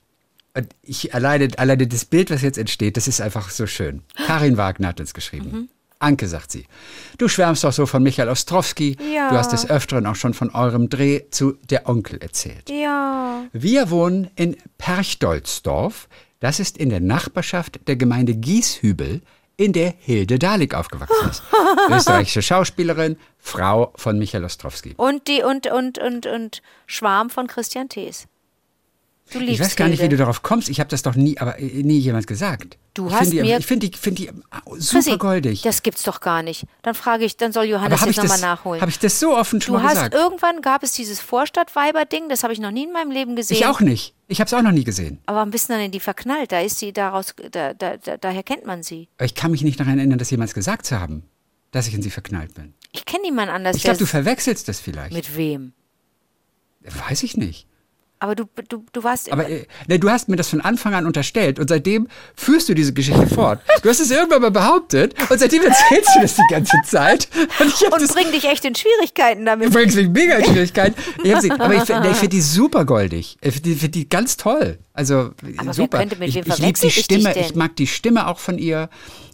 [0.53, 4.03] Und ich alleine, alleine das Bild, was jetzt entsteht, das ist einfach so schön.
[4.27, 5.69] Karin Wagner hat uns geschrieben.
[5.97, 6.65] Anke, sagt sie.
[7.17, 8.97] Du schwärmst doch so von Michael Ostrowski.
[9.15, 9.29] Ja.
[9.29, 12.69] Du hast des Öfteren auch schon von eurem Dreh zu Der Onkel erzählt.
[12.69, 13.45] Ja.
[13.53, 16.07] Wir wohnen in Perchdolzdorf.
[16.43, 19.21] Das ist in der Nachbarschaft der Gemeinde Gieshübel,
[19.55, 21.41] in der Hilde Dalik aufgewachsen ist.
[21.89, 24.93] Österreichische Schauspielerin, Frau von Michael Ostrowski.
[24.97, 28.27] Und die und und und und Schwarm von Christian Thees.
[29.31, 30.17] Du liebst Ich weiß gar nicht, wie Hilde.
[30.17, 30.67] du darauf kommst.
[30.67, 32.77] Ich habe das doch nie, aber äh, nie jemand gesagt.
[32.93, 35.61] Du ich hast die, mir- Ich finde die, find die ah, super Chrissy, goldig.
[35.61, 36.65] Das gibt's doch gar nicht.
[36.81, 38.81] Dann frage ich, dann soll Johannes habe jetzt nochmal nachholen.
[38.81, 40.13] hab ich das so offen schon du mal hast gesagt?
[40.13, 43.55] irgendwann gab es dieses Vorstadtweiber-Ding, das habe ich noch nie in meinem Leben gesehen.
[43.55, 44.13] Ich auch nicht.
[44.33, 45.19] Ich habe es auch noch nie gesehen.
[45.27, 46.51] Aber ein bisschen dann in die verknallt.
[46.51, 49.07] Da ist sie daraus, da, da, da, daher kennt man sie.
[49.21, 51.21] Ich kann mich nicht daran erinnern, das jemals gesagt zu haben,
[51.69, 52.73] dass ich in sie verknallt bin.
[52.93, 53.75] Ich kenne niemand anders.
[53.75, 55.13] Ich glaube, du verwechselst das vielleicht.
[55.13, 55.73] mit wem?
[56.81, 57.67] Weiß ich nicht.
[58.23, 61.05] Aber du, du, du warst Aber äh, ne, du hast mir das von Anfang an
[61.05, 62.07] unterstellt und seitdem
[62.37, 63.59] führst du diese Geschichte fort.
[63.81, 67.27] Du hast es irgendwann mal behauptet und seitdem erzählst du das die ganze Zeit.
[67.59, 69.67] Und ich und das bring dich echt in Schwierigkeiten damit.
[69.67, 70.95] Du bringst mich mega in Schwierigkeiten.
[71.21, 73.37] Ich sie, aber ich, find- ich finde die super goldig.
[73.41, 74.79] Ich finde die, find die ganz toll.
[74.93, 75.97] Also Aber super.
[75.97, 77.33] könnte- mit ich wem ich liebe die ich Stimme.
[77.33, 77.43] denn?
[77.43, 78.89] Ich mag die Stimme auch von ihr.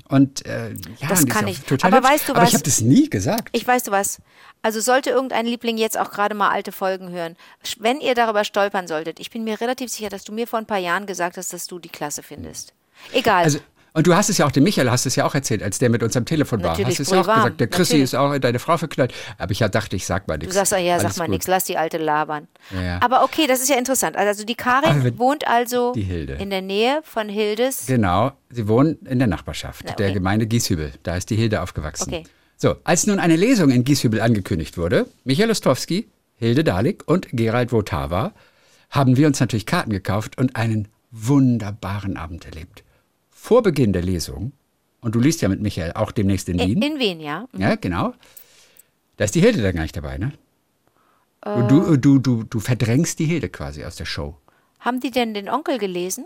[0.09, 1.59] Und äh, ja, Das kann ich.
[1.61, 2.49] Total Aber weißt du aber was?
[2.49, 3.49] ich habe das nie gesagt.
[3.51, 4.19] Ich weißt du was?
[4.63, 7.37] Also sollte irgendein Liebling jetzt auch gerade mal alte Folgen hören,
[7.79, 10.65] wenn ihr darüber stolpern solltet, ich bin mir relativ sicher, dass du mir vor ein
[10.65, 12.73] paar Jahren gesagt hast, dass du die Klasse findest.
[13.13, 13.43] Egal.
[13.43, 13.59] also
[13.99, 15.89] und du hast es ja auch dem Michael, hast es ja auch erzählt, als der
[15.89, 16.69] mit uns am Telefon war.
[16.69, 18.03] Natürlich, Hast es ja auch gesagt, der Chrissy natürlich.
[18.05, 19.13] ist auch in deine Frau verknallt.
[19.37, 20.53] Aber ich dachte, ich sag mal nichts.
[20.53, 22.47] du sagst, ja, sag mal nichts, lass die alte labern.
[22.71, 22.99] Ja, ja.
[23.01, 24.15] Aber okay, das ist ja interessant.
[24.15, 26.35] Also die Karin wohnt also Die Hilde.
[26.35, 27.87] in der Nähe von Hildes.
[27.87, 30.13] Genau, sie wohnen in der Nachbarschaft Na, der okay.
[30.13, 30.93] Gemeinde Gieshübel.
[31.03, 32.07] Da ist die Hilde aufgewachsen.
[32.07, 32.23] Okay.
[32.55, 37.73] So, als nun eine Lesung in Gieshübel angekündigt wurde, Michael Ostrowski, Hilde Dalik und Gerald
[37.73, 38.31] Votava,
[38.91, 42.85] haben wir uns natürlich Karten gekauft und einen wunderbaren Abend erlebt.
[43.41, 44.51] Vor Beginn der Lesung
[45.01, 46.81] Und du liest ja mit Michael auch demnächst in Wien.
[46.81, 47.47] In, in Wien, ja.
[47.57, 48.13] Ja, genau.
[49.17, 50.33] Da ist die Hilde dann gar nicht dabei, ne?
[51.45, 51.53] Äh.
[51.53, 54.35] Und du, du, du, du verdrängst die Hilde quasi aus der Show.
[54.81, 56.25] Haben die denn den Onkel gelesen?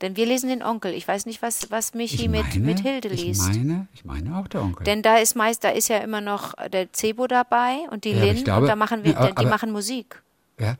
[0.00, 0.94] Denn wir lesen den Onkel.
[0.94, 3.42] Ich weiß nicht, was, was Michi Ich mit, meine, mit Hilde ich liest.
[3.48, 4.84] meine, ich meine auch der Onkel.
[4.84, 8.24] Denn da ist meist, da ist ja immer noch der Cebo dabei und die Ja,
[8.24, 10.22] ich Lynn glaube- und da machen wir, Ja, die aber- machen Musik.
[10.58, 10.76] ja.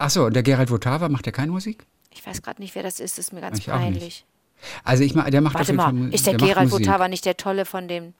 [0.00, 1.84] Ach so, und der Gerald Votava macht ja keine Musik?
[2.10, 4.24] Ich weiß gerade nicht, wer das ist, das ist mir ganz Ich peinlich.
[4.84, 6.86] Also ich meine, der macht auf Warte jeden Fall mal, ist der, macht Gerald Musik.
[6.86, 8.14] Votava nicht der Tolle von dem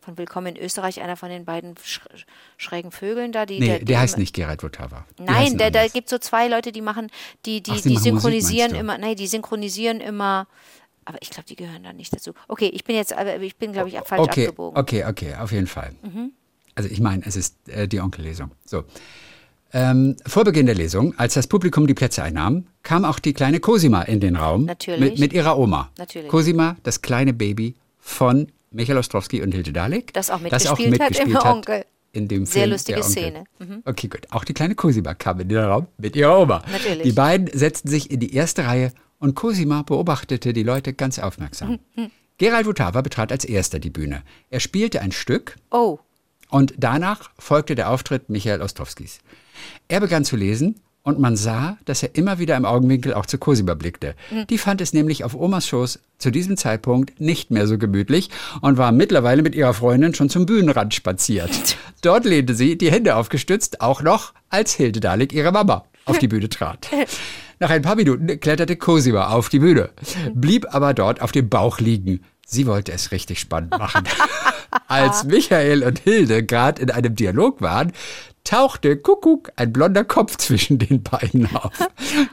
[0.00, 2.00] von Willkommen in Österreich, einer von den beiden sch
[2.56, 3.44] schrägen Vögeln da?
[3.46, 4.62] Die, Nee, der, der, die heißt immer- nicht Gerald.
[4.62, 7.08] Die Nein, der, da gibt so zwei Leute, die machen,
[7.44, 8.78] die, die, Ach, die machen Musik, synchronisieren du?
[8.78, 10.46] immer, nein, die synchronisieren immer,
[11.04, 12.32] aber ich glaube, die gehören da nicht dazu.
[12.48, 14.74] Okay, ich bin jetzt, aber ich bin, glaube ich, falsch okay, abgebogen.
[14.74, 14.80] Mhm.
[14.80, 15.94] Okay, okay, auf jeden Fall.
[16.74, 18.52] Also ich meine, es ist äh, die Onkellesung.
[18.64, 18.84] So.
[19.72, 23.60] Ähm, vor Beginn der Lesung, als das Publikum die Plätze einnahm, kam auch die kleine
[23.60, 24.64] Cosima in den Raum.
[24.64, 25.00] Natürlich.
[25.00, 25.90] Mit, mit ihrer Oma.
[25.98, 26.28] Natürlich.
[26.28, 30.12] Cosima, das kleine Baby von Michael Ostrowski und Hilde Dalek.
[30.14, 31.84] Das auch mitgespielt hat im Onkel.
[32.12, 33.02] In dem Sehr Film lustige.
[33.02, 33.44] Szene.
[33.58, 33.82] Mhm.
[33.84, 34.26] Okay, gut.
[34.30, 36.62] Auch die kleine Cosima kam in den Raum mit ihrer Oma.
[36.72, 37.02] Natürlich.
[37.02, 41.78] Die beiden setzten sich in die erste Reihe und Cosima beobachtete die Leute ganz aufmerksam.
[41.94, 42.10] Mhm.
[42.38, 44.22] Gerald Votava betrat als erster die Bühne.
[44.48, 45.98] Er spielte ein Stück Oh,
[46.50, 49.20] und danach folgte der Auftritt Michael Ostrowskis.
[49.88, 53.38] Er begann zu lesen und man sah, dass er immer wieder im Augenwinkel auch zu
[53.38, 54.14] Cosima blickte.
[54.50, 58.28] Die fand es nämlich auf Omas Schoß zu diesem Zeitpunkt nicht mehr so gemütlich
[58.60, 61.78] und war mittlerweile mit ihrer Freundin schon zum Bühnenrand spaziert.
[62.02, 66.28] Dort lehnte sie, die Hände aufgestützt, auch noch, als Hilde Dalek, ihre Mama, auf die
[66.28, 66.88] Bühne trat.
[67.58, 69.90] Nach ein paar Minuten kletterte Cosima auf die Bühne,
[70.34, 72.22] blieb aber dort auf dem Bauch liegen.
[72.46, 74.04] Sie wollte es richtig spannend machen.
[74.86, 77.92] Als Michael und Hilde gerade in einem Dialog waren,
[78.48, 81.72] tauchte Kuckuck ein blonder Kopf zwischen den beiden auf.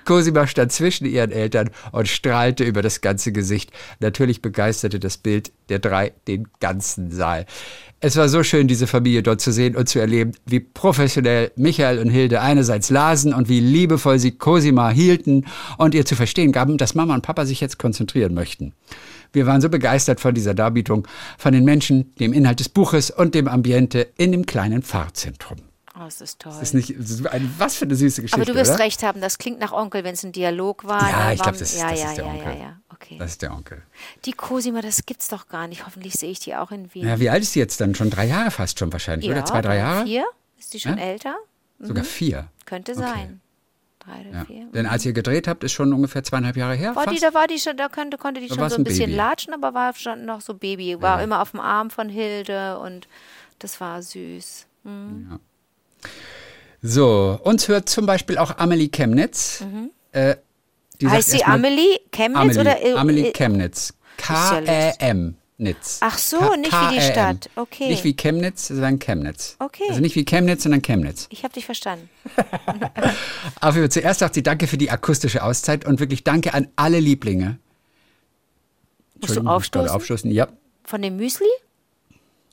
[0.05, 3.71] Cosima stand zwischen ihren Eltern und strahlte über das ganze Gesicht.
[3.99, 7.45] Natürlich begeisterte das Bild der drei den ganzen Saal.
[7.99, 11.99] Es war so schön, diese Familie dort zu sehen und zu erleben, wie professionell Michael
[11.99, 15.45] und Hilde einerseits lasen und wie liebevoll sie Cosima hielten
[15.77, 18.73] und ihr zu verstehen gaben, dass Mama und Papa sich jetzt konzentrieren möchten.
[19.35, 23.35] Wir waren so begeistert von dieser Darbietung, von den Menschen, dem Inhalt des Buches und
[23.35, 25.57] dem Ambiente in dem kleinen Pfarrzentrum.
[25.95, 26.53] oh, das ist toll.
[26.53, 28.83] Das ist nicht, das ist eine, was für eine süße Geschichte, aber du wirst oder?
[28.83, 31.09] recht haben, das klingt nach Onkel, wenn es ein Dialog war.
[31.09, 32.53] Ja, ich glaube, das, ist- ja, das ja, ist der ja, Onkel.
[32.53, 33.17] Ja, ja, okay.
[33.19, 33.81] Das ist der Onkel.
[34.25, 35.85] Die Cosima, das gibt's doch gar nicht.
[35.85, 37.05] Hoffentlich sehe ich die auch in Wien.
[37.07, 37.93] Ja, wie alt ist sie jetzt dann?
[37.95, 39.45] Schon drei Jahre fast schon wahrscheinlich, oder?
[39.45, 40.05] Zwei, drei Jahre?
[40.05, 40.25] Vier?
[40.57, 41.03] Ist die schon Ja?
[41.03, 41.35] älter?
[41.79, 42.47] Sogar vier.
[42.65, 43.27] Könnte Okay.
[44.05, 44.45] Drei oder Ja.
[44.45, 44.65] vier.
[44.73, 46.95] Denn als ihr gedreht habt, ist schon ungefähr zweieinhalb Jahre her.
[46.95, 47.23] War die, fast?
[47.23, 49.15] da war die schon, da könnte, konnte die Da schon so ein ein bisschen Baby.
[49.17, 51.01] latschen, aber war schon noch so Baby.
[51.01, 53.07] War immer auf dem Arm von Hilde und
[53.59, 54.67] das war süß.
[54.83, 55.39] Hm.
[56.81, 59.63] So, uns hört zum Beispiel auch Amelie Chemnitz.
[60.11, 60.35] Äh,
[61.01, 61.11] die Mhm.
[61.11, 63.93] heißt sagt sie Amelie Chemnitz Amelie, oder äh, Amelie äh, Chemnitz.
[64.29, 64.61] ja.
[64.61, 65.35] K-E-M.
[65.57, 65.99] Nitz.
[66.01, 67.01] Ach so, K- nicht wie die.
[67.01, 67.49] Stadt.
[67.55, 67.87] Okay.
[67.87, 69.55] Nicht wie Chemnitz, sondern Chemnitz.
[69.59, 69.83] Okay.
[69.87, 71.27] Also nicht wie Chemnitz, sondern Chemnitz.
[71.29, 72.09] Ich habe dich verstanden.
[73.61, 77.57] Aber zuerst sagt sie Danke für die akustische Auszeit und wirklich Danke an alle Lieblinge.
[79.21, 79.89] Musst du aufstoßen?
[79.89, 80.31] aufstoßen.
[80.31, 80.47] Ja,
[80.83, 81.47] Von dem Müsli?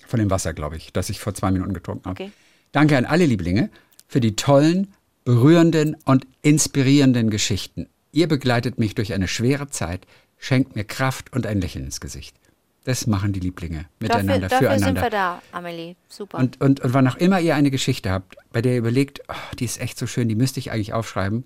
[0.07, 2.23] von dem Wasser, glaube ich, das ich vor zwei Minuten getrunken habe.
[2.25, 2.33] Okay.
[2.73, 3.71] Danke an alle Lieblinge
[4.09, 4.93] für die tollen,
[5.25, 7.89] berührenden und inspirierenden Geschichten.
[8.13, 10.07] Ihr begleitet mich durch eine schwere Zeit,
[10.39, 12.37] schenkt mir Kraft und ein Lächeln ins Gesicht.
[12.85, 15.03] Das machen die Lieblinge Dafür, miteinander, dafür sind füreinander.
[15.03, 15.95] wir da, Amelie.
[16.09, 16.39] Super.
[16.39, 19.55] Und, und, und wann auch immer ihr eine Geschichte habt, bei der ihr überlegt, oh,
[19.59, 21.45] die ist echt so schön, die müsste ich eigentlich aufschreiben,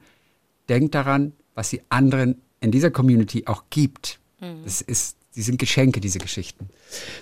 [0.68, 4.18] denkt daran, was sie anderen in dieser Community auch gibt.
[4.40, 4.64] Mhm.
[4.64, 6.70] Das ist, die sind Geschenke, diese Geschichten.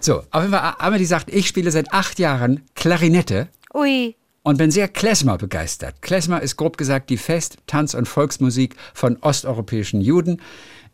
[0.01, 4.71] So, auf jeden Fall, Amelie sagt, ich spiele seit acht Jahren Klarinette Ui, und bin
[4.71, 6.03] sehr Klezmer begeistert.
[6.03, 10.41] Klezmer ist grob gesagt die Fest-, Tanz- und Volksmusik von osteuropäischen Juden.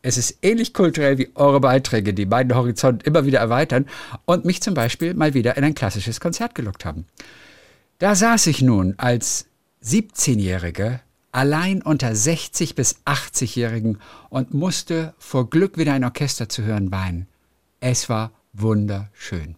[0.03, 3.87] Es ist ähnlich kulturell wie eure Beiträge, die meinen Horizont immer wieder erweitern
[4.25, 7.07] und mich zum Beispiel mal wieder in ein klassisches Konzert gelockt haben.
[7.99, 9.47] Da saß ich nun als
[9.85, 11.01] 17-Jährige
[11.33, 13.99] allein unter 60 bis 80-Jährigen
[14.31, 17.27] und musste vor Glück wieder ein Orchester zu hören weinen.
[17.81, 19.57] Es war wunderschön.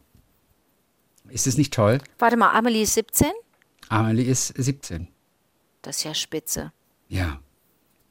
[1.28, 1.98] Ist es nicht toll?
[2.18, 3.30] warte mal, Amelie ist 17?
[3.92, 5.08] Amelie ist 17.
[5.82, 6.72] Das ist ja spitze.
[7.08, 7.40] Ja.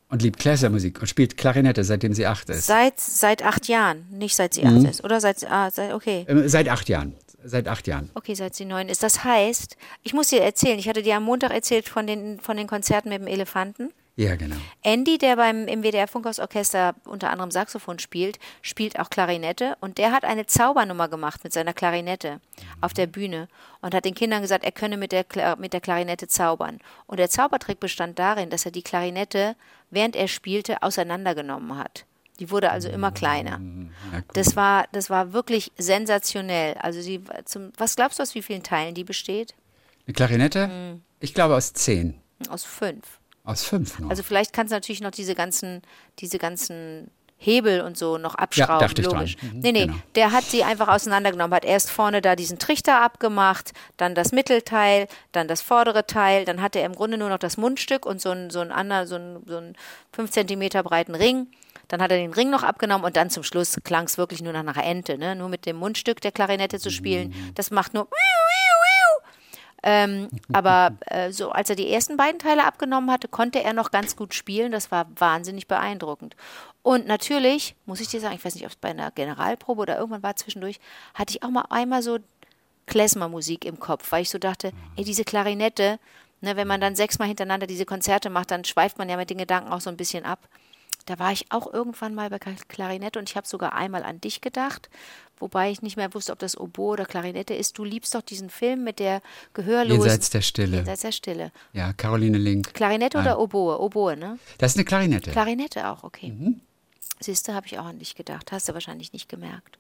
[0.10, 2.68] Und liebt Kläsermusik und spielt Klarinette, seitdem sie acht ist.
[2.68, 4.80] Seit, seit acht Jahren, nicht seit sie Mhm.
[4.86, 5.04] acht ist.
[5.04, 6.26] Oder seit, ah, seit, okay.
[6.28, 7.16] Ähm, Seit acht Jahren.
[7.44, 8.10] Seit acht Jahren.
[8.14, 9.02] Okay, seit sie neun ist.
[9.04, 12.58] Das heißt, ich muss dir erzählen, ich hatte dir am Montag erzählt von den, von
[12.58, 13.92] den Konzerten mit dem Elefanten.
[14.16, 14.58] Ja, genau.
[14.84, 20.12] Andy, der beim im WDR Funkhausorchester unter anderem Saxophon spielt, spielt auch Klarinette und der
[20.12, 22.42] hat eine Zaubernummer gemacht mit seiner Klarinette
[22.82, 23.48] auf der Bühne
[23.82, 26.80] und hat den Kindern gesagt, er könne mit der, Kla mit der Klarinette zaubern.
[27.08, 29.56] Und der Zaubertrick bestand darin, dass er die Klarinette,
[29.90, 32.06] während er spielte, auseinandergenommen hat.
[32.40, 33.62] Die wurde also immer kleiner.
[34.12, 34.36] Ja, gut.
[34.36, 36.76] Das war, das war wirklich sensationell.
[36.80, 39.54] Also sie war zum, was glaubst du, aus wie vielen Teilen die besteht?
[40.06, 40.68] Eine Klarinette?
[40.68, 41.02] Mhm.
[41.20, 42.20] Ich glaube aus zehn.
[42.50, 43.21] Aus fünf.
[43.44, 44.10] Aus fünf nur.
[44.10, 45.82] Also vielleicht kannst du natürlich noch diese ganzen,
[46.20, 47.10] diese ganzen
[47.44, 49.26] Hebel und so noch abschrauben, dachte ich dran.
[49.26, 49.98] Mhm, nee, nee, genau.
[50.14, 55.08] der hat sie einfach auseinandergenommen, hat erst vorne da diesen Trichter abgemacht, dann das Mittelteil,
[55.32, 58.30] dann das vordere Teil, dann hatte er im Grunde nur noch das Mundstück und so
[58.30, 59.76] ein, so ein anderer, so ein, so ein
[60.14, 61.48] fünf Zentimeter breiten Ring.
[61.88, 64.54] Dann hat er den Ring noch abgenommen und dann zum Schluss klang es wirklich nur
[64.54, 65.36] nach einer Ente, ne?
[65.36, 67.30] Nur mit dem Mundstück der Klarinette zu spielen.
[67.30, 67.54] Mhm.
[67.56, 68.08] Das macht nur
[69.84, 73.92] ähm, aber äh, so, als er die ersten beiden Teile abgenommen hatte, konnte er noch
[73.92, 74.72] ganz gut spielen.
[74.72, 76.36] Das war wahnsinnig beeindruckend.
[76.84, 79.98] Und natürlich, muss ich dir sagen, ich weiß nicht, ob es bei einer Generalprobe oder
[79.98, 80.80] irgendwann war zwischendurch,
[81.16, 82.20] hatte ich auch mal einmal so
[82.88, 86.00] Klezmer-Musik im Kopf, weil ich so dachte, ey, diese Klarinette,
[86.42, 89.38] ne, wenn man dann sechsmal hintereinander diese Konzerte macht, dann schweift man ja mit den
[89.38, 90.48] Gedanken auch so ein bisschen ab.
[91.06, 94.22] Da war ich auch irgendwann mal bei Kla- Klarinette und ich habe sogar einmal an
[94.22, 94.90] dich gedacht,
[95.40, 97.78] wobei ich nicht mehr wusste, ob das Oboe oder Klarinette ist.
[97.78, 99.22] Du liebst doch diesen Film mit der
[99.54, 100.02] Gehörlosen.
[100.04, 100.78] Jenseits der Stille.
[100.78, 101.52] Jenseits der Stille.
[101.74, 102.74] Ja, Caroline Link.
[102.74, 103.80] Klarinette oder Oboe?
[103.80, 104.38] Oboe, ne?
[104.60, 105.32] Das ist eine Klarinette.
[105.32, 106.32] Klarinette auch, okay.
[106.32, 106.62] Mhm.
[107.20, 108.52] Siehst du, habe ich auch an dich gedacht.
[108.52, 109.78] Hast du wahrscheinlich nicht gemerkt.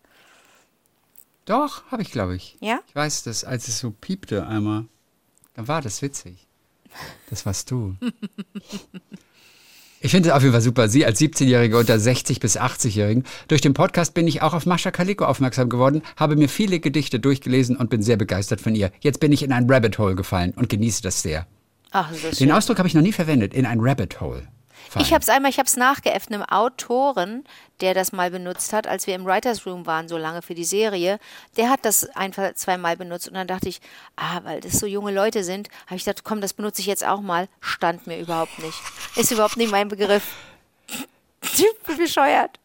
[1.45, 2.55] Doch, habe ich, glaube ich.
[2.61, 2.79] Ja?
[2.87, 4.85] Ich weiß, dass als es so piepte einmal,
[5.55, 6.47] dann war das witzig.
[7.29, 7.95] Das warst du.
[10.03, 10.89] Ich finde es auf jeden Fall super.
[10.89, 13.23] Sie als 17-Jährige unter 60 bis 80-Jährigen.
[13.47, 17.19] Durch den Podcast bin ich auch auf Mascha Kaliko aufmerksam geworden, habe mir viele Gedichte
[17.19, 18.91] durchgelesen und bin sehr begeistert von ihr.
[19.01, 21.45] Jetzt bin ich in ein Rabbit Hole gefallen und genieße das sehr.
[21.91, 22.51] Ach, das ist Den schön.
[22.51, 24.47] Ausdruck habe ich noch nie verwendet, in ein Rabbit Hole.
[24.91, 25.05] Fallen.
[25.05, 27.43] Ich habe es einmal, ich habe es nachgeäfft einem Autoren,
[27.79, 30.65] der das mal benutzt hat, als wir im Writers Room waren, so lange für die
[30.65, 31.19] Serie.
[31.57, 33.81] Der hat das einfach zweimal benutzt und dann dachte ich,
[34.15, 37.05] ah, weil das so junge Leute sind, habe ich gedacht, komm, das benutze ich jetzt
[37.05, 37.47] auch mal.
[37.59, 38.77] Stand mir überhaupt nicht.
[39.15, 40.23] Ist überhaupt nicht mein Begriff.
[41.97, 42.59] Bescheuert.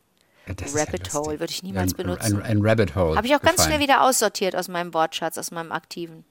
[0.46, 1.14] Ja, das ja Rabbit lustig.
[1.14, 2.36] Hole würde ich niemals ein, benutzen.
[2.36, 3.16] Ein, ein Rabbit Hole.
[3.16, 3.70] Habe ich auch ganz gefallen.
[3.70, 6.24] schnell wieder aussortiert aus meinem Wortschatz, aus meinem aktiven.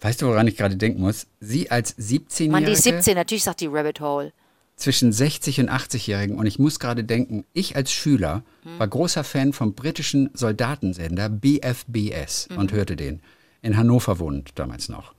[0.00, 1.26] Weißt du, woran ich gerade denken muss?
[1.40, 2.50] Sie als 17-Jährige.
[2.50, 4.32] Mann, die ist 17, natürlich sagt die Rabbit Hole.
[4.76, 8.78] Zwischen 60 und 80-Jährigen und ich muss gerade denken, ich als Schüler Hm.
[8.78, 12.58] war großer Fan vom britischen Soldatensender BFBS Mhm.
[12.58, 13.20] und hörte den.
[13.60, 15.14] In Hannover wohnt damals noch.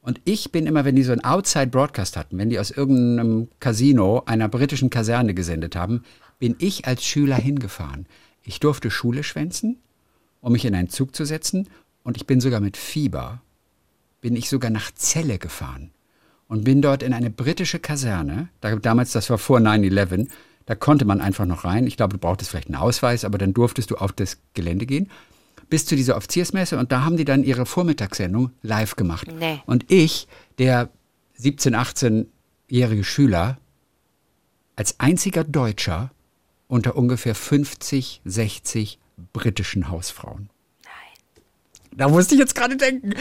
[0.00, 3.48] Und ich bin immer, wenn die so einen Outside Broadcast hatten, wenn die aus irgendeinem
[3.60, 6.02] Casino einer britischen Kaserne gesendet haben,
[6.38, 8.06] bin ich als Schüler hingefahren.
[8.42, 9.78] Ich durfte Schule schwänzen,
[10.40, 11.68] um mich in einen Zug zu setzen
[12.02, 13.40] und ich bin sogar mit Fieber,
[14.20, 15.90] bin ich sogar nach Celle gefahren
[16.48, 18.48] und bin dort in eine britische Kaserne.
[18.60, 20.28] Da, damals, das war vor 9-11,
[20.66, 21.86] da konnte man einfach noch rein.
[21.86, 25.10] Ich glaube, du brauchtest vielleicht einen Ausweis, aber dann durftest du auf das Gelände gehen.
[25.68, 29.28] Bis zu dieser Offiziersmesse und da haben die dann ihre Vormittagssendung live gemacht.
[29.38, 29.60] Nee.
[29.66, 30.28] Und ich,
[30.58, 30.90] der
[31.40, 33.58] 17-, 18-jährige Schüler,
[34.76, 36.10] als einziger Deutscher
[36.68, 38.98] unter ungefähr 50, 60
[39.32, 40.50] britischen Hausfrauen.
[41.96, 43.12] Da musste ich jetzt gerade denken.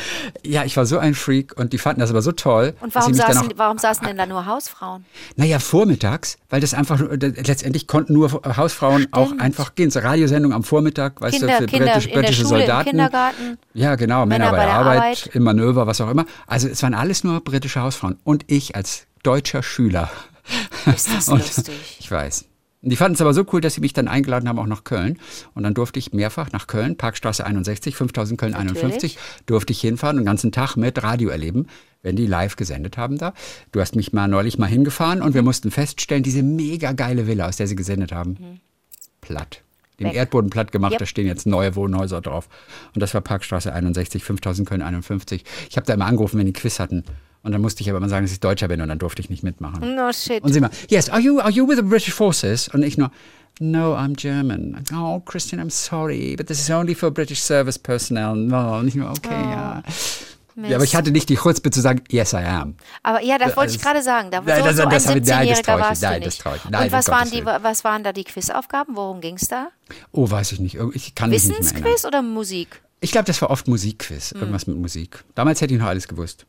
[0.44, 2.74] Ja, ich war so ein Freak und die fanden das aber so toll.
[2.82, 5.06] Und warum saßen, auch- warum saßen denn da nur Hausfrauen?
[5.36, 9.42] naja, vormittags, weil das einfach, nur- das- letztendlich konnten nur Hausfrauen auch Stimmt.
[9.42, 9.92] einfach gehen.
[9.92, 12.60] zur Radiosendung am Vormittag, weißt Kinder, du, für Kinder britisch, in der britische Schule, im
[12.62, 12.90] Soldaten.
[12.90, 13.58] Kindergarten.
[13.74, 15.30] Ja, genau, Männer, Männer bei bei der der Arbeit, Arbeit.
[15.34, 16.26] im Manöver, was auch immer.
[16.48, 18.18] Also es waren alles nur britische Hausfrauen.
[18.24, 20.10] Und ich als deutscher Schüler.
[20.88, 21.98] Ist das Und lustig.
[22.00, 22.46] Ich weiß.
[22.84, 24.84] Und die fanden es aber so cool, dass sie mich dann eingeladen haben, auch nach
[24.84, 25.18] Köln.
[25.54, 28.84] Und dann durfte ich mehrfach nach Köln, Parkstraße 61, 5000 Köln Natürlich.
[28.84, 31.68] 51, durfte ich hinfahren und den ganzen Tag mit Radio erleben,
[32.02, 33.34] wenn die live gesendet haben da.
[33.72, 35.46] Du hast mich mal neulich mal hingefahren und wir Mhm.
[35.46, 38.60] mussten feststellen, diese mega geile Villa, aus der sie gesendet haben,
[39.22, 39.62] platt.
[40.00, 40.10] Den Mhm.
[40.12, 40.18] Weg.
[40.18, 41.00] Erdboden platt gemacht, Yep.
[41.00, 42.50] da stehen jetzt neue Wohnhäuser drauf.
[42.94, 45.46] Und das war Parkstraße 61, 5000 Köln 51.
[45.70, 47.04] Ich habe da immer angerufen, wenn die Quiz hatten.
[47.44, 49.30] Und dann musste ich aber immer sagen, dass ich Deutscher bin und dann durfte ich
[49.30, 49.96] nicht mitmachen.
[49.96, 50.42] No shit.
[50.44, 52.70] Und sie immer, yes, are you, are you with the British Forces?
[52.70, 53.12] Und ich nur,
[53.60, 54.82] no, I'm German.
[54.96, 58.36] Oh, Christian, I'm sorry, but this is only for British Service Personnel.
[58.36, 58.80] No.
[58.80, 59.84] Und ich nur, okay, ja.
[60.56, 62.76] Ja, aber ich hatte nicht die Chutzpe zu sagen, yes, I am.
[63.02, 64.30] Aber ja, das wollte ich das- gerade sagen.
[64.32, 65.30] Da, Nein, so, das- so ein das ich- nein, das
[65.60, 66.40] 17-Jähriger trau ich warst du Nein, nicht.
[66.46, 68.96] ich- nein, Und was waren, die, was waren da die Quizaufgaben?
[68.96, 69.70] Worum ging es da?
[70.12, 70.78] Oh, weiß ich nicht.
[70.94, 71.74] Ich kann mich nicht mehr erinnern.
[71.84, 72.82] Wissensquiz oder Musik?
[73.02, 74.40] Ich glaube, das war oft Musikquiz, Hm.
[74.42, 75.24] irgendwas mit Musik.
[75.36, 76.46] Damals hätte ich noch alles gewusst.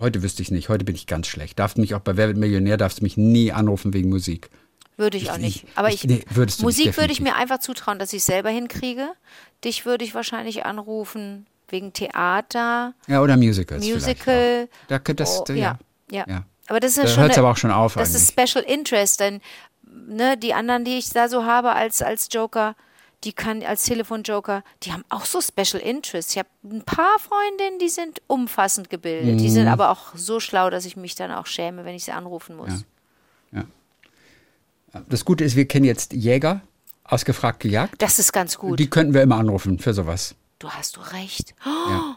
[0.00, 0.68] Heute wüsste ich nicht.
[0.68, 1.58] Heute bin ich ganz schlecht.
[1.58, 4.50] Darfst mich auch bei Wer wird Millionär darfst mich nie anrufen wegen Musik.
[4.96, 5.64] Würde ich, auch Ich- nicht.
[5.64, 8.50] ich- Aber ich- ich, nee, nicht, Musik würde ich mir einfach zutrauen, dass ich selber
[8.50, 9.08] hinkriege.
[9.64, 13.84] Dich würde ich wahrscheinlich anrufen wegen Theater, Ja, oder Musicals.
[13.84, 14.68] Musical.
[14.70, 14.88] Auch.
[14.88, 15.78] Da, könnte das, Oh, ja.
[16.10, 16.44] ja, ja.
[16.66, 17.22] Aber das ist Da schon.
[17.22, 18.50] hört's eine- aber auch schon auf Das ist eigentlich.
[18.50, 19.40] Special Interest, denn
[19.84, 22.74] ne, die anderen, die ich da so habe als, als Joker,
[23.24, 26.30] die kann als Telefonjoker, die haben auch so Special Interest.
[26.32, 29.40] Ich habe ein paar Freundinnen, die sind umfassend gebildet.
[29.40, 29.52] Die Mhm.
[29.52, 32.56] sind aber auch so schlau, dass ich mich dann auch schäme, wenn ich sie anrufen
[32.56, 32.84] muss.
[33.52, 33.64] Ja.
[34.92, 35.02] Ja.
[35.08, 36.60] Das Gute ist, wir kennen jetzt Jäger,
[37.04, 38.00] ausgefragt gejagt.
[38.00, 38.78] Das ist ganz gut.
[38.78, 40.34] Die könnten wir immer anrufen für sowas.
[40.60, 41.54] du hast du recht.
[41.66, 42.14] Oh,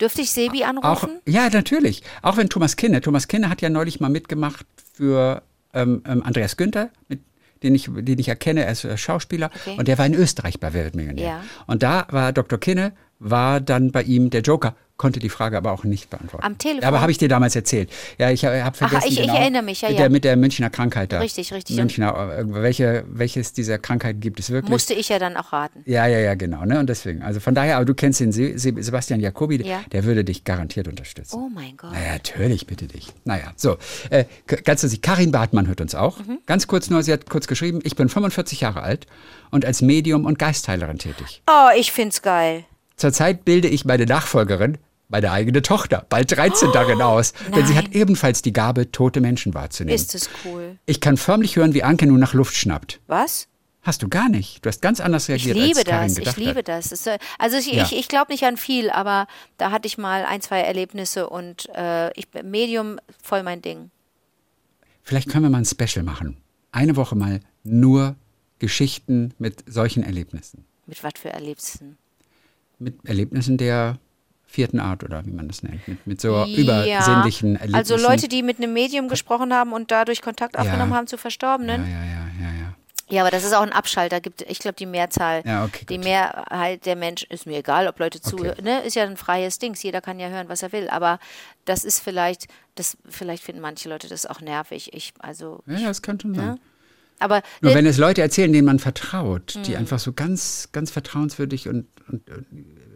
[0.00, 1.20] Dürfte ich Sebi Auch, anrufen?
[1.26, 2.02] ja, natürlich.
[2.22, 5.42] Auch wenn Thomas Kinne, Thomas Kinne hat ja neulich mal mitgemacht für
[5.74, 7.20] ähm, ähm, Andreas Günther, mit,
[7.62, 9.50] den, ich, den ich erkenne, er ist äh, Schauspieler.
[9.54, 9.76] Okay.
[9.78, 11.24] Und der war in Österreich bei Wer wird Millionär.
[11.24, 11.44] Ja.
[11.66, 12.58] Und da war Dr.
[12.58, 16.44] Kinne, war dann bei ihm der Joker, konnte die Frage aber auch nicht beantworten.
[16.44, 16.84] Am Telefon?
[16.84, 17.90] Aber habe ich dir damals erzählt.
[18.18, 19.08] Ja, ich habe vergessen.
[19.08, 20.02] ich- ich genau, erinnere mich, ja, mit ja.
[20.04, 21.20] Der, mit der Münchner Krankheit da.
[21.20, 21.76] Richtig, richtig.
[21.76, 24.70] Münchner, äh, welche, welches dieser Krankheiten gibt es wirklich?
[24.70, 25.82] Musste ich ja dann auch raten.
[25.86, 26.66] Ja, ja, ja, genau.
[26.66, 26.78] Ne?
[26.78, 29.80] Und deswegen, also von daher, aber du kennst den Se Se Sebastian Jacobi, Ja.
[29.90, 31.34] der würde dich garantiert unterstützen.
[31.38, 31.92] Oh mein Gott.
[31.92, 33.08] Naja, natürlich, bitte dich.
[33.24, 33.78] Naja, so.
[34.10, 34.24] Äh,
[34.64, 36.18] ganz lustig, Karin Bartmann hört uns auch.
[36.18, 36.40] Mhm.
[36.44, 39.06] Ganz kurz nur, sie hat kurz geschrieben, ich bin 45 Jahre alt
[39.50, 41.42] und als Medium und Geistheilerin tätig.
[41.48, 42.64] Oh, ich find's geil.
[43.00, 47.84] Zurzeit bilde ich meine Nachfolgerin, meine eigene Tochter, bald 13 darin aus, denn sie nein.
[47.86, 49.94] hat ebenfalls die Gabe, tote Menschen wahrzunehmen.
[49.94, 50.78] Ist es cool.
[50.86, 53.00] ich kann förmlich hören, wie Anke nun nach Luft schnappt.
[53.06, 53.48] Was?
[53.82, 54.62] Hast du gar nicht.
[54.64, 56.68] Du hast ganz anders Ich reagiert, liebe als Karin das, ich gedacht liebe hat.
[56.68, 57.06] das.
[57.06, 57.84] Äh, Also ich, Ja.
[57.84, 61.70] ich, ich glaube nicht an viel, aber da hatte ich mal ein, zwei Erlebnisse und
[61.74, 63.90] äh, ich bin Medium voll mein Ding.
[65.02, 66.36] Vielleicht können wir mal ein Special machen.
[66.72, 68.16] Eine Woche mal nur
[68.58, 70.66] Geschichten mit solchen Erlebnissen.
[70.86, 71.96] Mit was für Erlebnissen?
[72.80, 73.98] Mit Erlebnissen der
[74.46, 75.86] vierten Art oder wie man das nennt.
[75.86, 77.74] Mit, mit so Ja, übersinnlichen Erlebnissen.
[77.76, 81.20] Also Leute, die mit einem Medium gesprochen haben und dadurch Kontakt aufgenommen haben zu ja,
[81.20, 81.82] Verstorbenen.
[81.82, 82.74] ja, ja, ja, ja.
[83.12, 84.20] Ja, aber das ist auch ein Abschalter.
[84.20, 86.04] Gibt, ich glaube, die Mehrzahl, Ja, okay, die gut.
[86.04, 89.74] Mehrheit der Menschen, ist mir egal, ob Leute zuhören, ne, ist ja ein freies Ding.
[89.74, 90.88] Jeder kann ja hören, was er will.
[90.88, 91.18] Aber
[91.64, 94.94] das ist vielleicht, das, vielleicht finden manche Leute das auch nervig.
[94.94, 96.60] Ich, also, Ja, ja, das kann schon sein.
[97.20, 99.62] Aber Nur äh, wenn es Leute erzählen, denen man vertraut, Mhm.
[99.62, 102.46] die einfach so ganz, ganz vertrauenswürdig und, und, und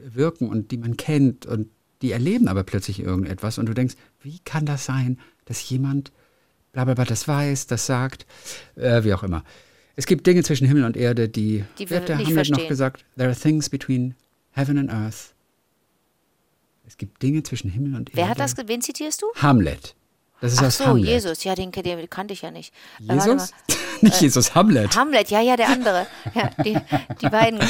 [0.06, 1.68] wirken und die man kennt und
[2.02, 6.12] die erleben aber plötzlich irgendetwas und du denkst, wie kann das sein, dass jemand
[6.72, 8.26] bla bla bla das weiß, das sagt,
[8.76, 9.44] äh, wie auch immer.
[9.96, 13.04] Es gibt Dinge zwischen Himmel und Erde, die, Die wer wir der Hamlet noch gesagt,
[13.16, 14.14] there are things between
[14.50, 15.34] heaven and earth.
[16.86, 18.16] Es gibt Dinge zwischen Himmel und Erde.
[18.16, 19.26] wer hat das, wen zitierst du?
[19.36, 19.94] Hamlet.
[20.40, 21.06] Das ist Ach aus so, Hamlet.
[21.08, 22.72] Jesus, ja, den, den kannte ich ja nicht.
[23.08, 23.52] Äh, Jesus?
[24.00, 24.94] Nicht Jesus, Hamlet.
[24.96, 26.06] Hamlet, ja, ja, der andere.
[26.34, 26.76] Ja, die,
[27.20, 27.60] die beiden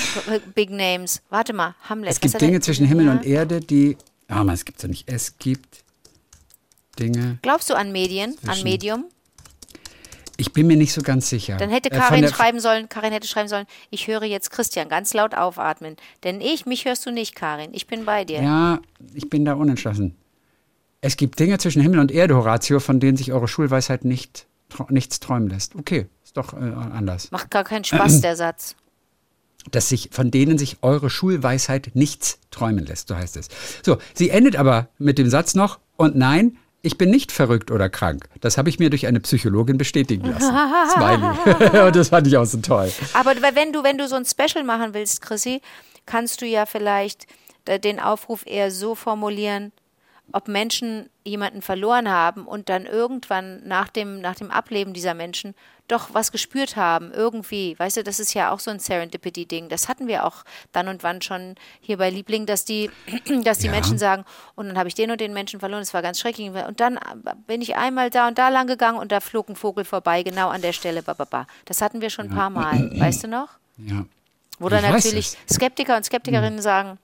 [0.54, 1.22] Big Names.
[1.30, 2.12] Warte mal, Hamlet.
[2.12, 3.12] Es gibt Dinge zwischen Himmel ja.
[3.12, 3.96] und Erde, die.
[4.28, 5.08] Ah, man, es gibt so nicht.
[5.08, 5.84] Es gibt
[6.98, 7.38] Dinge.
[7.42, 9.04] Glaubst du an Medien, an Medium?
[10.36, 11.56] Ich bin mir nicht so ganz sicher.
[11.58, 14.88] Dann hätte Äh, Karin der- schreiben sollen, Karin hätte schreiben sollen, ich höre jetzt Christian
[14.88, 15.96] ganz laut aufatmen.
[16.24, 17.70] Denn ich, mich hörst du nicht, Karin.
[17.72, 18.42] Ich bin bei dir.
[18.42, 18.80] Ja,
[19.12, 20.16] ich bin da unentschlossen.
[21.04, 24.46] Es gibt Dinge zwischen Himmel und Erde, Horatio, von denen sich eure Schulweisheit nicht,
[24.88, 25.76] nichts träumen lässt.
[25.76, 27.30] Okay, ist doch äh, anders.
[27.30, 28.74] Macht gar keinen Spaß, der Satz.
[29.70, 33.48] Dass sich, von denen sich eure Schulweisheit nichts träumen lässt, so heißt es.
[33.84, 37.90] So, sie endet aber mit dem Satz noch, und nein, ich bin nicht verrückt oder
[37.90, 38.26] krank.
[38.40, 40.56] Das habe ich mir durch eine Psychologin bestätigen lassen.
[40.90, 41.86] Smiley.
[41.86, 42.90] und das fand ich auch so toll.
[43.12, 45.60] Aber wenn du, wenn du so ein Special machen willst, Chrissy,
[46.06, 47.26] kannst du ja vielleicht
[47.66, 49.70] äh, den Aufruf eher so formulieren,
[50.32, 55.54] ob Menschen jemanden verloren haben und dann irgendwann nach dem, nach dem Ableben dieser Menschen
[55.86, 57.78] doch was gespürt haben, irgendwie.
[57.78, 59.68] Weißt du, das ist ja auch so ein Serendipity-Ding.
[59.68, 62.90] Das hatten wir auch dann und wann schon hier bei Liebling, dass die,
[63.44, 63.72] dass die Ja.
[63.72, 66.50] Menschen sagen, und dann habe ich den und den Menschen verloren, es war ganz schrecklich.
[66.50, 66.98] Und dann
[67.46, 70.48] bin ich einmal da und da lang gegangen und da flog ein Vogel vorbei, genau
[70.48, 71.02] an der Stelle.
[71.02, 71.46] Ba, ba, ba.
[71.66, 72.90] Das hatten wir schon ein paar Mal.
[72.98, 73.48] Weißt du noch?
[73.76, 74.06] Ja.
[74.58, 75.36] Wo dann natürlich.
[75.52, 76.98] Skeptiker und Skeptikerinnen sagen,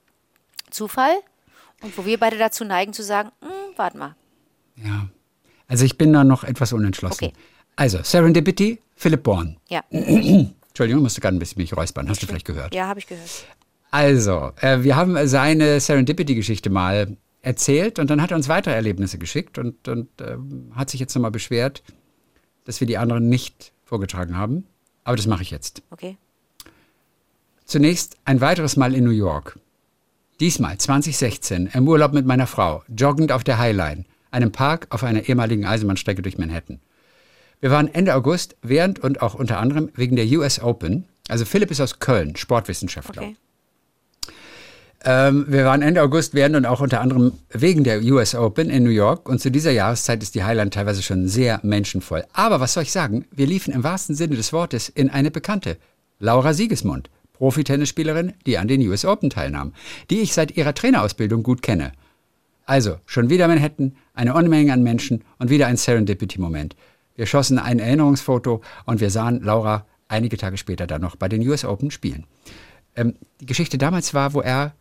[0.71, 1.15] Zufall.
[1.83, 4.17] Und wo wir beide dazu neigen zu sagen, "Hm, warte mal.
[4.77, 5.09] Ja.
[5.67, 7.27] Also ich bin da noch etwas unentschlossen.
[7.27, 7.35] Okay.
[7.77, 9.57] Also, Serendipity, Philip Bourne.
[9.69, 12.09] Ja, Entschuldigung, musste gerade ein bisschen mich räuspern.
[12.09, 12.75] Hast du vielleicht gehört?
[12.75, 13.47] ja, habe ich gehört.
[13.91, 19.19] Also, äh, wir haben seine Serendipity-Geschichte mal erzählt und dann hat er uns weitere Erlebnisse
[19.19, 21.83] geschickt und, und ähm, hat sich jetzt nochmal beschwert,
[22.65, 24.67] dass wir die anderen nicht vorgetragen haben.
[25.05, 25.83] Aber das mache ich jetzt.
[25.91, 26.17] Okay.
[27.65, 29.59] Zunächst ein weiteres Mal in New York.
[30.41, 35.29] Diesmal 2016 im Urlaub mit meiner Frau, joggend auf der Highline, einem Park auf einer
[35.29, 36.81] ehemaligen Eisenbahnstrecke durch Manhattan.
[37.61, 41.05] Wir waren Ende August während und auch unter anderem wegen der US Open.
[41.29, 43.21] Also Philipp ist aus Köln, Sportwissenschaftler.
[43.21, 43.37] Okay.
[45.05, 48.83] Ähm, wir waren Ende August während und auch unter anderem wegen der US Open in
[48.83, 52.25] New York und zu dieser Jahreszeit ist die Highline teilweise schon sehr menschenvoll.
[52.33, 53.27] Aber was soll ich sagen?
[53.31, 55.77] Wir liefen im wahrsten Sinne des Wortes in eine Bekannte,
[56.19, 57.11] Laura Siegesmund,
[57.41, 59.73] Profitennisspielerin, die an den US Open teilnahm,
[60.11, 61.93] die ich seit ihrer Trainerausbildung gut kenne.
[62.67, 66.77] Also, schon wieder Manhattan, eine Unmenge an Menschen und wieder ein Serendipity-Moment.
[67.17, 71.41] Wir schossen ein Erinnerungsfoto und wir sahen Laura einige Tage später dann noch bei den
[71.49, 72.27] US Open spielen.
[72.95, 74.75] Ähm, die Geschichte damals war, wo er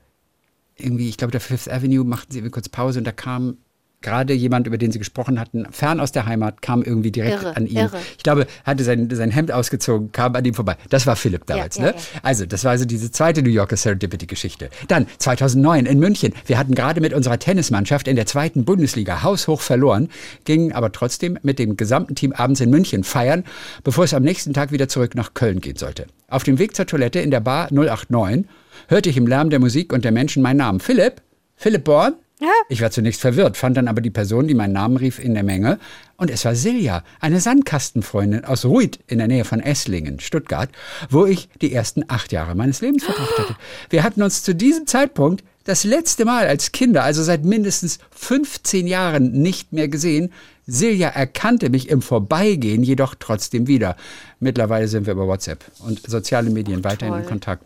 [0.75, 3.57] irgendwie, ich glaube, der Fifth Avenue machten sie kurz Pause und da kam
[4.01, 7.55] gerade jemand, über den Sie gesprochen hatten, fern aus der Heimat, kam irgendwie direkt Irre,
[7.55, 7.77] an ihn.
[7.77, 7.97] irre.
[8.17, 10.77] Ich glaube, hatte sein, sein Hemd ausgezogen, kam an ihm vorbei.
[10.89, 11.89] Das war Philipp damals, ja, ne?
[11.89, 12.19] ja.
[12.23, 14.69] Also, das war also diese zweite New Yorker Serendipity-Geschichte.
[14.87, 16.33] Dann 2009 in München.
[16.45, 20.09] Wir hatten gerade mit unserer Tennismannschaft in der zweiten Bundesliga haushoch verloren,
[20.45, 23.43] gingen aber trotzdem mit dem gesamten Team abends in München feiern,
[23.83, 26.07] bevor es am nächsten Tag wieder zurück nach Köln gehen sollte.
[26.29, 28.45] Auf dem Weg zur Toilette in der Bar 089
[28.87, 30.79] hörte ich im Lärm der Musik und der Menschen meinen Namen.
[30.79, 31.21] Philipp?
[31.55, 32.13] Philipp Born?
[32.39, 32.51] Ja.
[32.69, 35.43] Ich war zunächst verwirrt, fand dann aber die Person, die meinen Namen rief, in der
[35.43, 35.77] Menge.
[36.15, 40.69] Und es war Silja, eine Sandkastenfreundin aus Ruid in der Nähe von Esslingen, Stuttgart,
[41.09, 43.55] wo ich die ersten acht Jahre meines Lebens verbracht hatte.
[43.89, 48.87] Wir hatten uns zu diesem Zeitpunkt das letzte Mal als Kinder, also seit mindestens 15
[48.87, 50.31] Jahren, nicht mehr gesehen.
[50.65, 53.97] Silja erkannte mich im Vorbeigehen jedoch trotzdem wieder.
[54.39, 57.25] Mittlerweile sind wir über WhatsApp und soziale Medien weiterhin in.
[57.25, 57.65] Kontakt.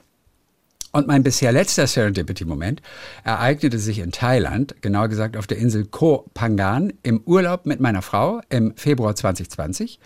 [0.95, 2.83] Und mein bisher letzter Serendipity-Moment
[3.23, 8.03] ereignete sich in Thailand, genauer gesagt auf der Insel Koh Phangan, im Urlaub mit meiner
[8.03, 9.99] Frau im Februar 2020.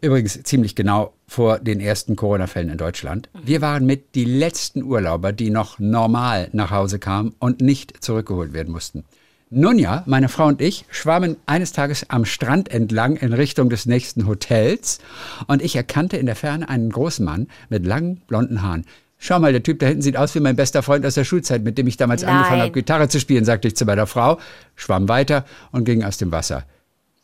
[0.00, 3.28] Übrigens ziemlich genau vor den ersten Corona-Fällen in Deutschland.
[3.44, 8.52] Wir waren mit die letzten Urlauber, die noch normal nach Hause kamen und nicht zurückgeholt
[8.52, 9.04] werden mussten.
[9.50, 13.86] Nun ja, meine Frau und ich schwammen eines Tages am Strand entlang in Richtung des
[13.86, 14.98] nächsten Hotels
[15.46, 18.84] und ich erkannte in der Ferne einen großen Mann mit langen blonden Haaren.
[19.24, 21.62] Schau mal, der Typ da hinten sieht aus wie mein bester Freund aus der Schulzeit,
[21.62, 22.34] mit dem ich damals Nein.
[22.34, 24.40] angefangen habe, Gitarre zu spielen, sagte ich zu meiner Frau,
[24.74, 26.64] schwamm weiter und ging aus dem Wasser.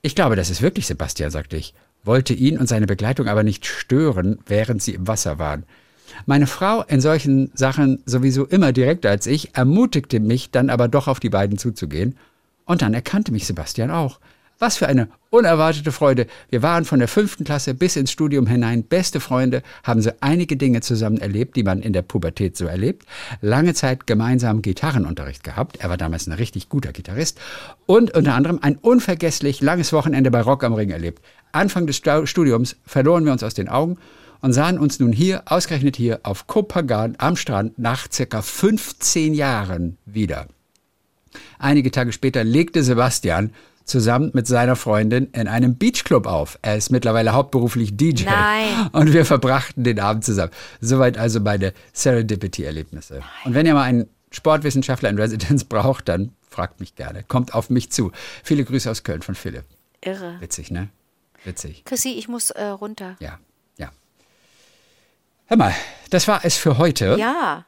[0.01, 1.74] Ich glaube, das ist wirklich Sebastian, sagte ich,
[2.05, 5.64] wollte ihn und seine Begleitung aber nicht stören, während sie im Wasser waren.
[6.24, 11.09] Meine Frau, in solchen Sachen sowieso immer direkter als ich, ermutigte mich dann aber doch
[11.09, 12.16] auf die beiden zuzugehen.
[12.64, 14.20] Und dann erkannte mich Sebastian auch.
[14.61, 16.27] Was für eine unerwartete Freude.
[16.51, 20.57] Wir waren von der fünften Klasse bis ins Studium hinein beste Freunde, haben so einige
[20.57, 23.07] Dinge zusammen erlebt, die man in der Pubertät so erlebt.
[23.41, 25.77] Lange Zeit gemeinsam Gitarrenunterricht gehabt.
[25.79, 27.39] Er war damals ein richtig guter Gitarrist.
[27.87, 31.23] Und unter anderem ein unvergesslich langes Wochenende bei Rock am Ring erlebt.
[31.53, 33.97] Anfang des Stu- Studiums verloren wir uns aus den Augen
[34.41, 39.99] und sahen uns nun hier, ausgerechnet hier, auf Kopagan am Strand nach circa 15 Jahren
[40.05, 40.49] wieder.
[41.61, 43.53] Einige Tage später legte Sebastian
[43.89, 46.59] zusammen mit seiner Freundin in einem Beachclub auf.
[46.62, 48.24] Er ist mittlerweile hauptberuflich DJ.
[48.24, 48.91] Nein.
[48.93, 50.53] Und wir verbrachten den Abend zusammen.
[50.80, 53.22] Soweit also meine Serendipity-Erlebnisse.
[53.45, 57.24] Und wenn ihr mal einen Sportwissenschaftler in Residence braucht, dann fragt mich gerne.
[57.24, 58.12] Kommt auf mich zu.
[58.45, 59.64] Viele Grüße aus Köln von Philipp.
[60.01, 60.36] Irre.
[60.41, 60.89] Witzig, ne?
[61.45, 61.84] Witzig.
[61.84, 63.16] Chrissy, ich muss äh, runter.
[63.20, 63.39] Ja,
[63.76, 63.91] ja.
[65.47, 65.74] Hör mal,
[66.11, 67.16] das war es für heute.
[67.18, 67.64] Ja.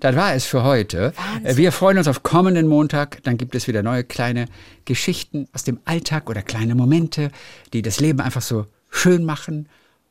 [0.00, 1.12] Das war es für heute.
[1.16, 1.56] Wahnsinn.
[1.56, 3.22] Wir freuen uns auf kommenden Montag.
[3.24, 4.46] Dann gibt es wieder neue kleine
[4.84, 7.30] Geschichten aus dem Alltag oder kleine Momente,
[7.72, 9.68] die das Leben einfach so schön machen.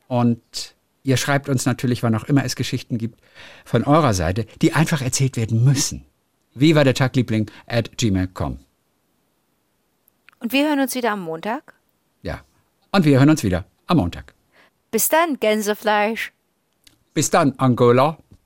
[0.08, 3.20] Und ihr schreibt uns natürlich, wann auch immer es Geschichten gibt,
[3.64, 6.04] von eurer Seite, die einfach erzählt werden müssen.
[6.54, 8.58] Wie war der Tagliebling at gmail.com.
[10.38, 11.74] Und wir hören uns wieder am Montag.
[12.22, 12.40] Ja.
[12.92, 14.34] Und wir hören uns wieder am Montag.
[14.90, 16.32] Bis dann, Gänsefleisch.
[17.14, 18.18] Bis dann, Angola.